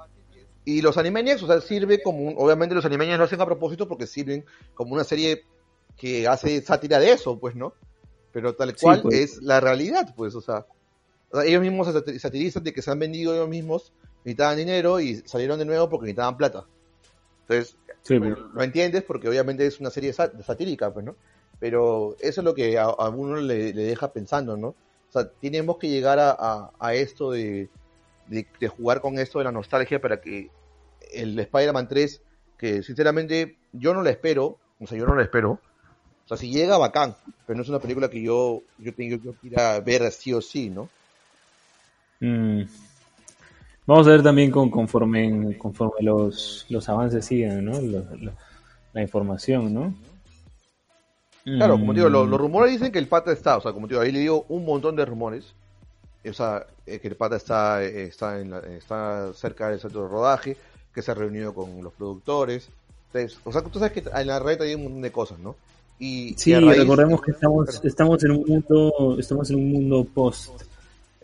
[0.64, 3.88] y los Animaniacs, o sea, sirve como un, obviamente los Animaniacs no hacen a propósito
[3.88, 4.44] porque sirven
[4.74, 5.44] como una serie
[5.96, 7.74] que hace sátira de eso, pues, ¿no?
[8.32, 9.14] Pero tal cual pues.
[9.14, 10.66] es la realidad, pues, o sea,
[11.44, 13.92] ellos mismos se satirizan de que se han vendido ellos mismos,
[14.24, 16.66] necesitaban dinero y salieron de nuevo porque necesitaban plata.
[17.42, 17.76] Entonces,
[18.06, 18.20] pues.
[18.20, 21.16] lo entiendes porque obviamente es una serie satírica, pues, ¿no?
[21.58, 24.68] Pero eso es lo que a, uno le, deja pensando, ¿no?
[24.68, 27.68] O sea, tenemos que llegar a, a esto de,
[28.28, 30.50] de, jugar con esto de la nostalgia para que
[31.12, 32.20] el Spider-Man 3,
[32.58, 35.52] que sinceramente yo no la espero, o sea, yo no la espero.
[36.24, 37.14] O sea, si llega, bacán,
[37.46, 40.40] pero no es una película que yo, yo tengo que ir a ver sí o
[40.40, 40.88] sí, ¿no?
[42.20, 42.62] Mm.
[43.86, 47.72] Vamos a ver también con, conforme, conforme los, los avances sigan, ¿no?
[48.92, 49.94] la información, ¿no?
[51.44, 52.42] Claro, como digo, los, los, mm.
[52.42, 54.94] rumores dicen que el pata está, o sea, como digo, ahí le digo un montón
[54.94, 55.54] de rumores
[56.28, 60.08] o sea, eh, que el pata está, eh, está, en está cerca del centro de
[60.08, 60.56] rodaje,
[60.94, 62.68] que se ha reunido con los productores.
[63.06, 65.56] Entonces, o sea, tú sabes que en la red hay un montón de cosas, ¿no?
[65.98, 70.50] Y, sí, recordemos que estamos, estamos en un mundo, estamos en un mundo post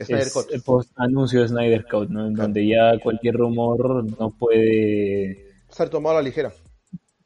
[0.04, 2.26] Snyder post anuncio de Snyder Code, ¿no?
[2.26, 6.52] En donde ya cualquier rumor no puede ser tomado a la ligera.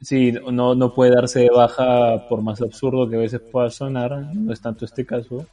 [0.00, 4.34] Sí, no, no puede darse de baja por más absurdo que a veces pueda sonar,
[4.34, 5.46] no es tanto este caso,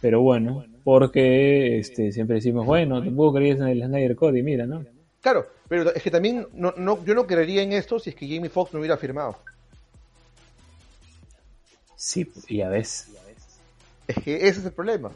[0.00, 4.66] pero bueno, porque este, siempre decimos, bueno, tampoco creías en el Snyder Code y mira,
[4.66, 4.84] ¿no?
[5.20, 8.28] Claro, Pero es que también no, no, yo no creería en esto si es que
[8.28, 9.38] Jamie Foxx no hubiera firmado.
[11.96, 13.08] Sí, ya ves.
[14.06, 15.10] Es que ese es el problema.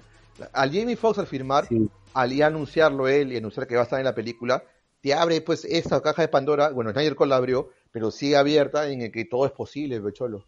[0.52, 1.68] Al Jamie Foxx al firmar,
[2.14, 4.62] al ya anunciarlo él y anunciar que va a estar en la película,
[5.00, 8.88] te abre pues esta caja de Pandora, bueno, Snyder Cole la abrió, pero sigue abierta
[8.90, 10.46] en el que todo es posible, Becholo.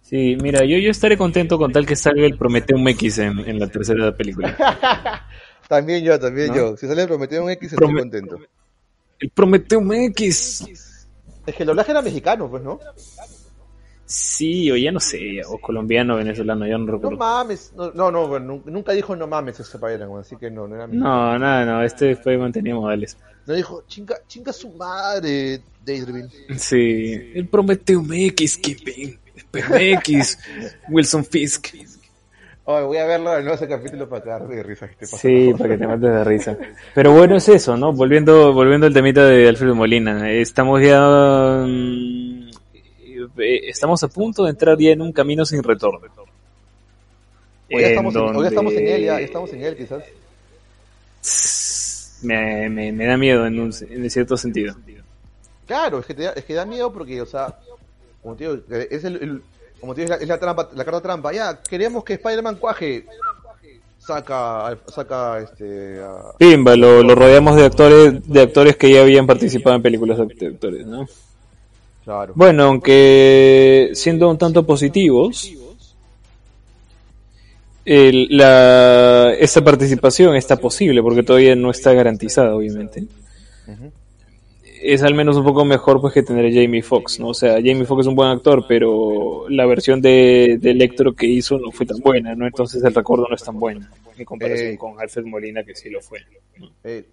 [0.00, 3.58] Sí, mira, yo, yo estaré contento con tal que salga el Prometheum X en, en
[3.58, 4.54] la tercera película.
[5.68, 6.76] también yo, también yo.
[6.76, 8.38] Si sale el Prometheum X, estoy contento.
[9.18, 11.06] El Prometheum X.
[11.46, 12.78] Es que el doblaje era mexicano, pues, ¿no?
[14.16, 17.10] Sí, o ya no sé, o colombiano, venezolano, yo no recuerdo.
[17.10, 20.76] No mames, no, no, no nunca dijo no mames ese spider así que no, no
[20.76, 23.16] era No, no, no, este fue mantenía modales.
[23.44, 26.30] No dijo, chinga, chinga su madre, Daredevil.
[26.56, 29.18] Sí, el Prometheum X, que
[29.52, 30.38] X,
[30.88, 31.74] Wilson Fisk.
[32.64, 34.86] voy a verlo en ese capítulo para cagar de risa.
[34.90, 36.56] Que te sí, para que te mates de risa.
[36.94, 37.92] Pero bueno, es eso, ¿no?
[37.92, 40.30] Volviendo, volviendo al temita de Alfredo Molina.
[40.30, 41.66] Estamos ya...
[43.36, 46.00] Estamos a punto de entrar ya en un camino sin retorno.
[47.72, 50.04] Hoy ya estamos, en, estamos en él, ya, estamos en él quizás.
[52.22, 54.74] Me, me, me da miedo en, un, en cierto sentido.
[55.66, 57.58] Claro, es que, te es que da miedo porque, o sea,
[58.22, 59.42] como te digo, es, el,
[59.80, 61.32] como te digo, es la, trampa, la carta trampa.
[61.32, 63.06] Ya, queremos que Spider-Man cuaje.
[63.98, 65.98] Saca, saca este.
[66.38, 70.46] Pimba, lo, lo, rodeamos de actores, de actores que ya habían participado en películas de
[70.46, 71.06] actores, ¿no?
[72.34, 75.52] Bueno, aunque siendo un tanto positivos,
[77.84, 83.04] el, la, esta participación está posible porque todavía no está garantizada, obviamente.
[84.82, 87.28] Es al menos un poco mejor pues que tener a Jamie Foxx, ¿no?
[87.28, 91.26] O sea, Jamie Foxx es un buen actor, pero la versión de, de Electro que
[91.26, 92.46] hizo no fue tan buena, ¿no?
[92.46, 93.86] Entonces el recuerdo no es tan bueno
[94.16, 94.78] en comparación eh.
[94.78, 96.20] con Alfred Molina que sí lo fue.
[96.84, 97.04] Eh,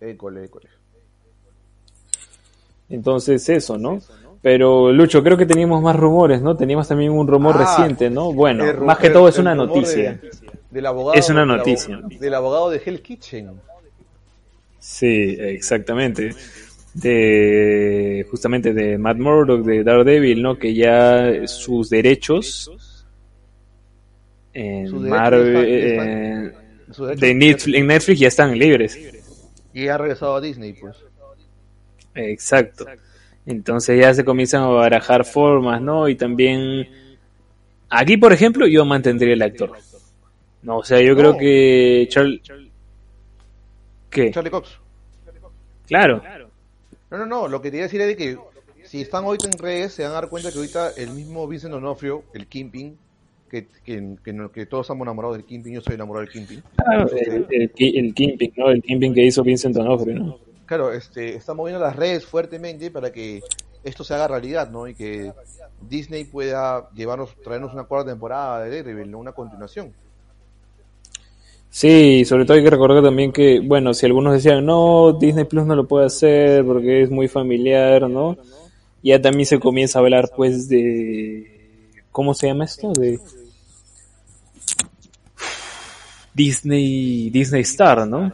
[2.90, 4.02] Entonces eso, ¿no?
[4.42, 6.58] Pero Lucho, creo que teníamos más rumores, ¿no?
[6.58, 8.34] Teníamos también un rumor ah, reciente, ¿no?
[8.34, 10.20] Bueno, más que todo es una noticia.
[10.72, 12.02] del abogado, es una noticia.
[12.20, 13.52] Del, abogado de Hell Kitchen.
[14.80, 16.34] Sí, exactamente.
[16.94, 20.58] De justamente de Matt Murdock, de Daredevil, ¿no?
[20.58, 23.06] Que ya sus derechos
[24.54, 26.52] en Marvel, eh,
[27.16, 29.00] de Netflix, en Netflix ya están libres.
[29.74, 30.98] Y ha regresado a Disney, pues.
[32.16, 32.86] Exacto.
[33.46, 36.08] Entonces ya se comienzan a barajar formas, ¿no?
[36.08, 36.88] Y también
[37.90, 39.72] aquí, por ejemplo, yo mantendría el actor.
[40.62, 42.42] No, o sea, yo creo que Charlie
[44.10, 44.30] ¿Qué?
[44.32, 44.78] Charlie Cox.
[45.88, 46.22] Claro.
[47.10, 48.38] No, no, no, lo que te iba a decir es que
[48.84, 51.74] si están ahorita en redes se van a dar cuenta que ahorita el mismo Vincent
[51.74, 52.98] Onofrio, el Kimping,
[53.50, 54.16] que, que,
[54.54, 56.62] que, todos estamos enamorados del Kimping, yo soy enamorado del Kimping.
[56.76, 58.70] Claro, el, el, el Kimping, ¿no?
[58.70, 60.51] El Kimping que hizo Vincent Onofrio, ¿no?
[60.72, 63.44] Claro, este, está moviendo las redes fuertemente para que
[63.84, 64.88] esto se haga realidad, ¿no?
[64.88, 65.34] Y que
[65.82, 69.20] Disney pueda llevarnos, traernos una cuarta temporada de Daredevil, ¿no?
[69.20, 69.92] Una continuación.
[71.70, 75.66] Sí, sobre todo hay que recordar también que, bueno, si algunos decían, no, Disney Plus
[75.66, 78.38] no lo puede hacer porque es muy familiar, ¿no?
[79.04, 82.00] Ya también se comienza a hablar, pues, de...
[82.14, 82.94] ¿Cómo se llama esto?
[82.94, 83.20] De...
[86.34, 88.32] Disney, Disney Star, ¿no?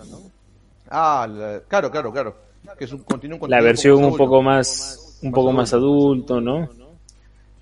[0.90, 1.28] Ah,
[1.68, 2.36] claro, claro, claro.
[2.78, 3.04] Que es un,
[3.48, 6.70] la versión un poco más, un poco más adulto, ¿no?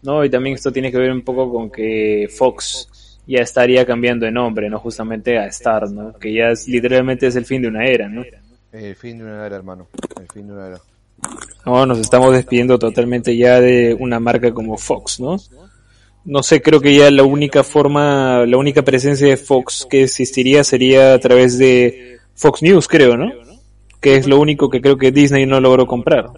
[0.01, 4.25] No, y también esto tiene que ver un poco con que Fox ya estaría cambiando
[4.25, 4.79] de nombre, ¿no?
[4.79, 6.13] Justamente a Star, ¿no?
[6.13, 8.23] Que ya es, literalmente es el fin de una era, ¿no?
[8.71, 9.87] El fin de una era, hermano.
[10.19, 10.79] El fin de una era.
[11.65, 15.37] No, nos estamos despidiendo totalmente ya de una marca como Fox, ¿no?
[16.25, 20.63] No sé, creo que ya la única forma, la única presencia de Fox que existiría
[20.63, 23.31] sería a través de Fox News, creo, ¿no?
[24.01, 26.29] Que es lo único que creo que Disney no logró comprar.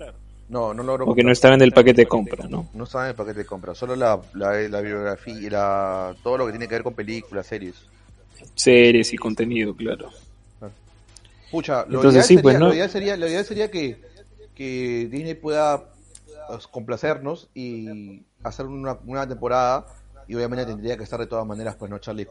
[0.49, 2.69] No, no logró Porque no estaba en el paquete de compra, ¿no?
[2.73, 6.45] No estaba en el paquete de compra, solo la, la, biografía y la, todo lo
[6.45, 7.75] que tiene que ver con películas, series.
[8.55, 10.09] Series y contenido, claro.
[11.51, 12.67] Pucha, lo, Entonces, sí, pues, ¿no?
[12.67, 14.01] lo ideal sería, lo ideal sería que,
[14.53, 15.89] que Disney pueda
[16.47, 19.87] pues, complacernos y hacer una, una temporada
[20.27, 21.99] y obviamente tendría que estar de todas maneras, pues, ¿no?
[21.99, 22.27] Charlie,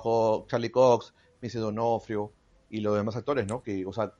[0.46, 2.30] Charlie Cox, Vince Donofrio,
[2.70, 3.62] y los demás actores, ¿no?
[3.62, 4.12] Que, o sea,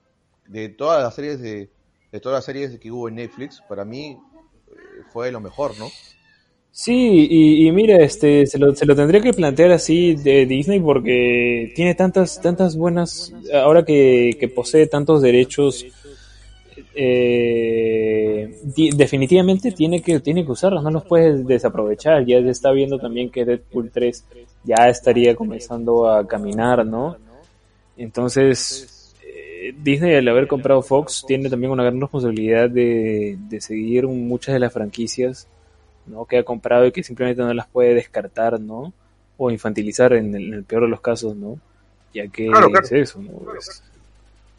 [0.47, 1.71] de todas las series de,
[2.13, 4.19] de todas las series que hubo en Netflix, para mí
[4.69, 4.75] eh,
[5.13, 5.89] fue lo mejor, ¿no?
[6.79, 11.73] Sí, y, mira, este, se lo, se lo tendría que plantear así de Disney porque
[11.75, 15.87] tiene tantas, tantas buenas, ahora que, posee tantos derechos,
[16.95, 18.61] eh,
[18.95, 23.31] definitivamente tiene que, tiene que usarlos, no los puedes desaprovechar, ya se está viendo también
[23.31, 24.27] que Deadpool 3
[24.65, 27.17] ya estaría comenzando a caminar, ¿no?
[27.97, 28.97] Entonces,
[29.75, 34.73] Disney al haber comprado Fox tiene también una gran responsabilidad de, seguir muchas de las
[34.73, 35.47] franquicias
[36.07, 36.25] ¿no?
[36.25, 38.93] que ha comprado y que simplemente no las puede descartar, ¿no?
[39.39, 41.59] O infantilizar en el, peor de los casos, ¿no?
[42.15, 42.49] Ya que
[42.83, 43.31] es eso, ¿no?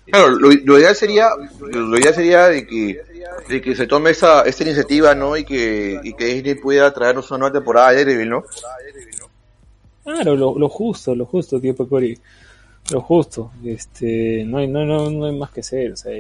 [0.06, 1.30] claro, lo, ideal sería,
[1.60, 3.02] lo ideal sería de que,
[3.50, 5.36] de que se tome esa, esta iniciativa, ¿no?
[5.36, 8.44] Y que, y que Disney pueda traernos una nueva temporada de Daredevil, ¿no?
[10.04, 12.18] Claro, lo, lo justo, lo justo, tío Pecori
[12.92, 13.52] lo justo.
[13.64, 16.14] Este, no hay, no, no, no hay más que hacer, o sea,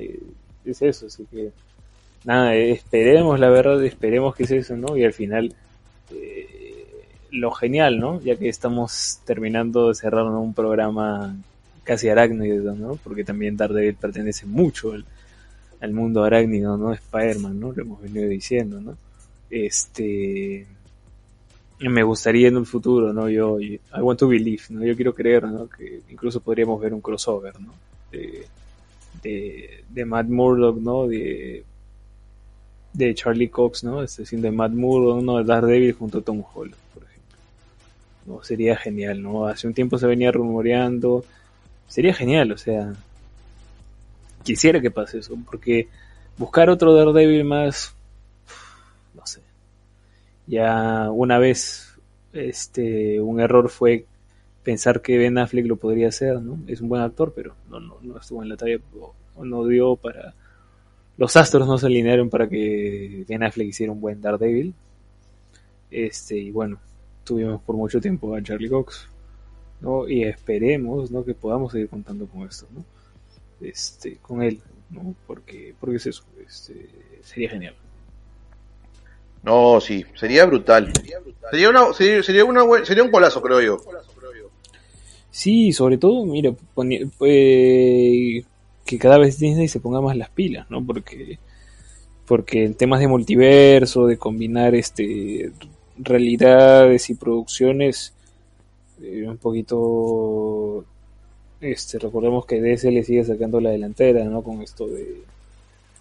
[0.65, 1.51] es eso, así que
[2.26, 4.97] nada, esperemos la verdad, esperemos que es eso, ¿no?
[4.97, 5.53] Y al final
[6.11, 6.47] eh,
[7.32, 8.22] lo genial, ¿no?
[8.22, 11.36] Ya que estamos terminando de cerrar un programa
[11.84, 12.99] casi arácnido, ¿no?
[13.03, 15.05] Porque también Daredevil pertenece mucho al,
[15.80, 16.93] al mundo arácnido, ¿no?
[16.93, 17.72] Spider-Man, ¿no?
[17.72, 18.97] Lo hemos venido diciendo, ¿no?
[19.49, 20.68] Este
[21.80, 23.30] me gustaría en un futuro, ¿no?
[23.30, 24.84] Yo, I want to believe, ¿no?
[24.84, 25.70] Yo quiero creer, ¿no?
[25.70, 27.74] Que incluso podríamos ver un crossover, ¿no?
[28.12, 28.48] De,
[29.22, 31.08] de, de Matt Murdock, ¿no?
[31.08, 31.64] De,
[32.94, 34.02] de Charlie Cox, ¿no?
[34.02, 35.38] Este, de Matt Murdock, ¿no?
[35.38, 37.38] De Daredevil junto a Tom Holland, por ejemplo.
[38.26, 38.44] ¿No?
[38.44, 39.46] Sería genial, ¿no?
[39.46, 41.24] Hace un tiempo se venía rumoreando.
[41.88, 42.94] Sería genial, o sea.
[44.44, 45.90] Quisiera que pase eso, porque
[46.38, 47.94] buscar otro Daredevil más
[50.48, 52.00] ya una vez
[52.34, 54.06] este un error fue
[54.68, 56.60] pensar que Ben Affleck lo podría hacer, ¿no?
[56.68, 59.95] Es un buen actor, pero no, no, no estuvo en la talla o, no dio
[59.95, 60.34] para...
[61.16, 64.74] Los astros no se alinearon para que Ben Affleck hiciera un buen Daredevil.
[65.89, 66.82] Este, y bueno,
[67.24, 69.08] tuvimos por mucho tiempo a Charlie Cox,
[69.80, 70.06] ¿no?
[70.06, 71.24] Y esperemos, ¿no?
[71.24, 72.84] Que podamos seguir contando con esto, ¿no?
[73.66, 75.16] Este, con él, ¿no?
[75.26, 76.89] Porque, porque es eso, este,
[77.22, 77.76] sería genial.
[79.44, 80.92] No, sí, sería brutal.
[81.52, 83.78] Sería, una, sería, sería, una, sería un colazo, creo yo.
[85.32, 86.52] Sí, sobre todo, mira,
[87.22, 88.44] eh,
[88.86, 90.84] que cada vez Disney se ponga más las pilas, ¿no?
[90.84, 91.38] Porque,
[92.26, 95.52] porque en temas de multiverso, de combinar este
[96.00, 98.14] realidades y producciones,
[99.02, 100.86] eh, un poquito,
[101.62, 104.42] este, recordemos que DC le sigue sacando la delantera, ¿no?
[104.42, 105.22] Con esto de,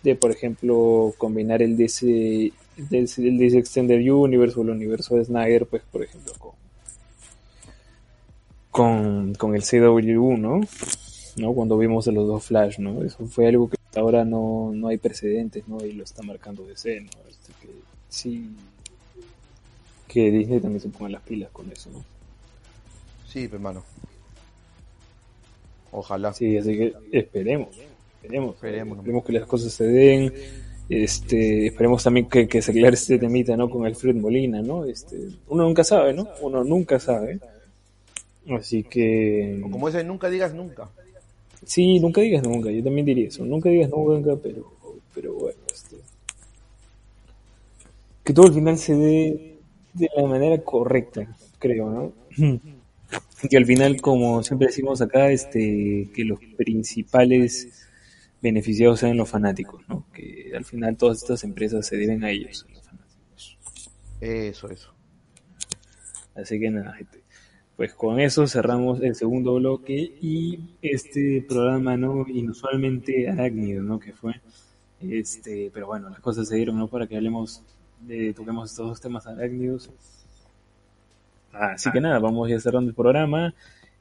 [0.02, 3.06] de por ejemplo, combinar el DC del,
[3.38, 6.32] DC Extended Universe o el universo de Snyder, pues por ejemplo
[8.70, 10.60] con, con, el CW, ¿no?
[11.36, 11.54] ¿no?
[11.54, 13.02] Cuando vimos los dos Flash, ¿no?
[13.02, 15.82] Eso fue algo que hasta ahora no, no hay precedentes, ¿no?
[15.82, 17.10] Y lo está marcando DC, ¿no?
[17.26, 17.68] Este, que,
[18.10, 18.50] sí,
[20.06, 22.04] que Disney también se ponga las pilas con eso, ¿no?
[23.26, 23.82] Sí, hermano.
[25.92, 26.34] Ojalá.
[26.34, 27.74] Sí, así que esperemos,
[28.16, 30.34] esperemos, esperemos, esperemos que las cosas se den
[30.88, 33.68] este, esperemos también que, que se aclare este temita, ¿no?
[33.68, 34.84] Con Alfred Molina, ¿no?
[34.84, 35.16] Este,
[35.48, 36.28] uno nunca sabe, ¿no?
[36.40, 37.40] Uno nunca sabe.
[38.50, 39.60] Así que...
[39.70, 40.88] como ese, nunca digas nunca.
[41.64, 43.44] Sí, nunca digas nunca, yo también diría eso.
[43.44, 44.72] Nunca digas nunca, pero,
[45.14, 45.96] pero bueno, este...
[48.22, 49.56] Que todo al final se dé
[49.92, 51.26] de la manera correcta,
[51.58, 52.12] creo, ¿no?
[53.50, 57.85] Y al final, como siempre decimos acá, este, que los principales
[58.42, 60.06] beneficiados sean los fanáticos, ¿no?
[60.12, 63.58] Que al final todas estas empresas se deben a ellos, los fanáticos.
[64.20, 64.94] Eso, eso.
[66.34, 67.22] Así que nada, gente.
[67.76, 72.26] Pues con eso cerramos el segundo bloque y este programa, ¿no?
[72.26, 73.98] Inusualmente arácnido, ¿no?
[73.98, 74.40] Que fue.
[75.00, 76.88] Este, pero bueno, las cosas se dieron, ¿no?
[76.88, 77.62] Para que hablemos,
[78.00, 79.90] de, toquemos estos dos temas arácnidos.
[81.52, 83.54] Así que nada, vamos ya cerrando el programa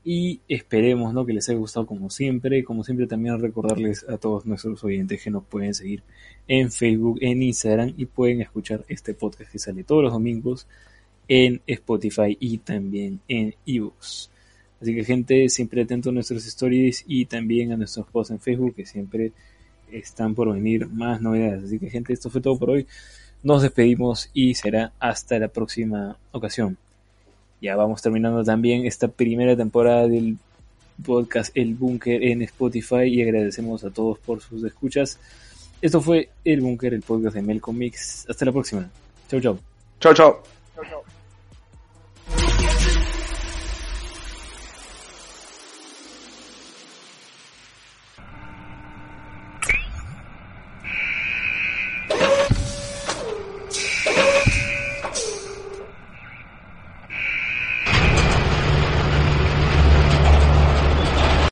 [0.08, 1.26] y esperemos ¿no?
[1.26, 2.64] que les haya gustado como siempre.
[2.64, 6.03] Como siempre también recordarles a todos nuestros oyentes que nos pueden seguir
[6.47, 10.68] en Facebook, en Instagram y pueden escuchar este podcast que sale todos los domingos
[11.28, 14.30] en Spotify y también en ebooks.
[14.80, 18.76] Así que gente, siempre atento a nuestras stories y también a nuestros posts en Facebook
[18.76, 19.32] que siempre
[19.91, 21.64] están por venir más novedades.
[21.64, 22.86] Así que gente, esto fue todo por hoy.
[23.41, 26.78] Nos despedimos y será hasta la próxima ocasión
[27.66, 30.38] ya vamos terminando también esta primera temporada del
[31.03, 35.20] podcast El Búnker en Spotify y agradecemos a todos por sus escuchas.
[35.82, 38.30] Esto fue El Búnker, el podcast de Melcomix.
[38.30, 38.88] Hasta la próxima.
[39.30, 39.59] Chau, chau.
[39.99, 41.05] Chau, chau.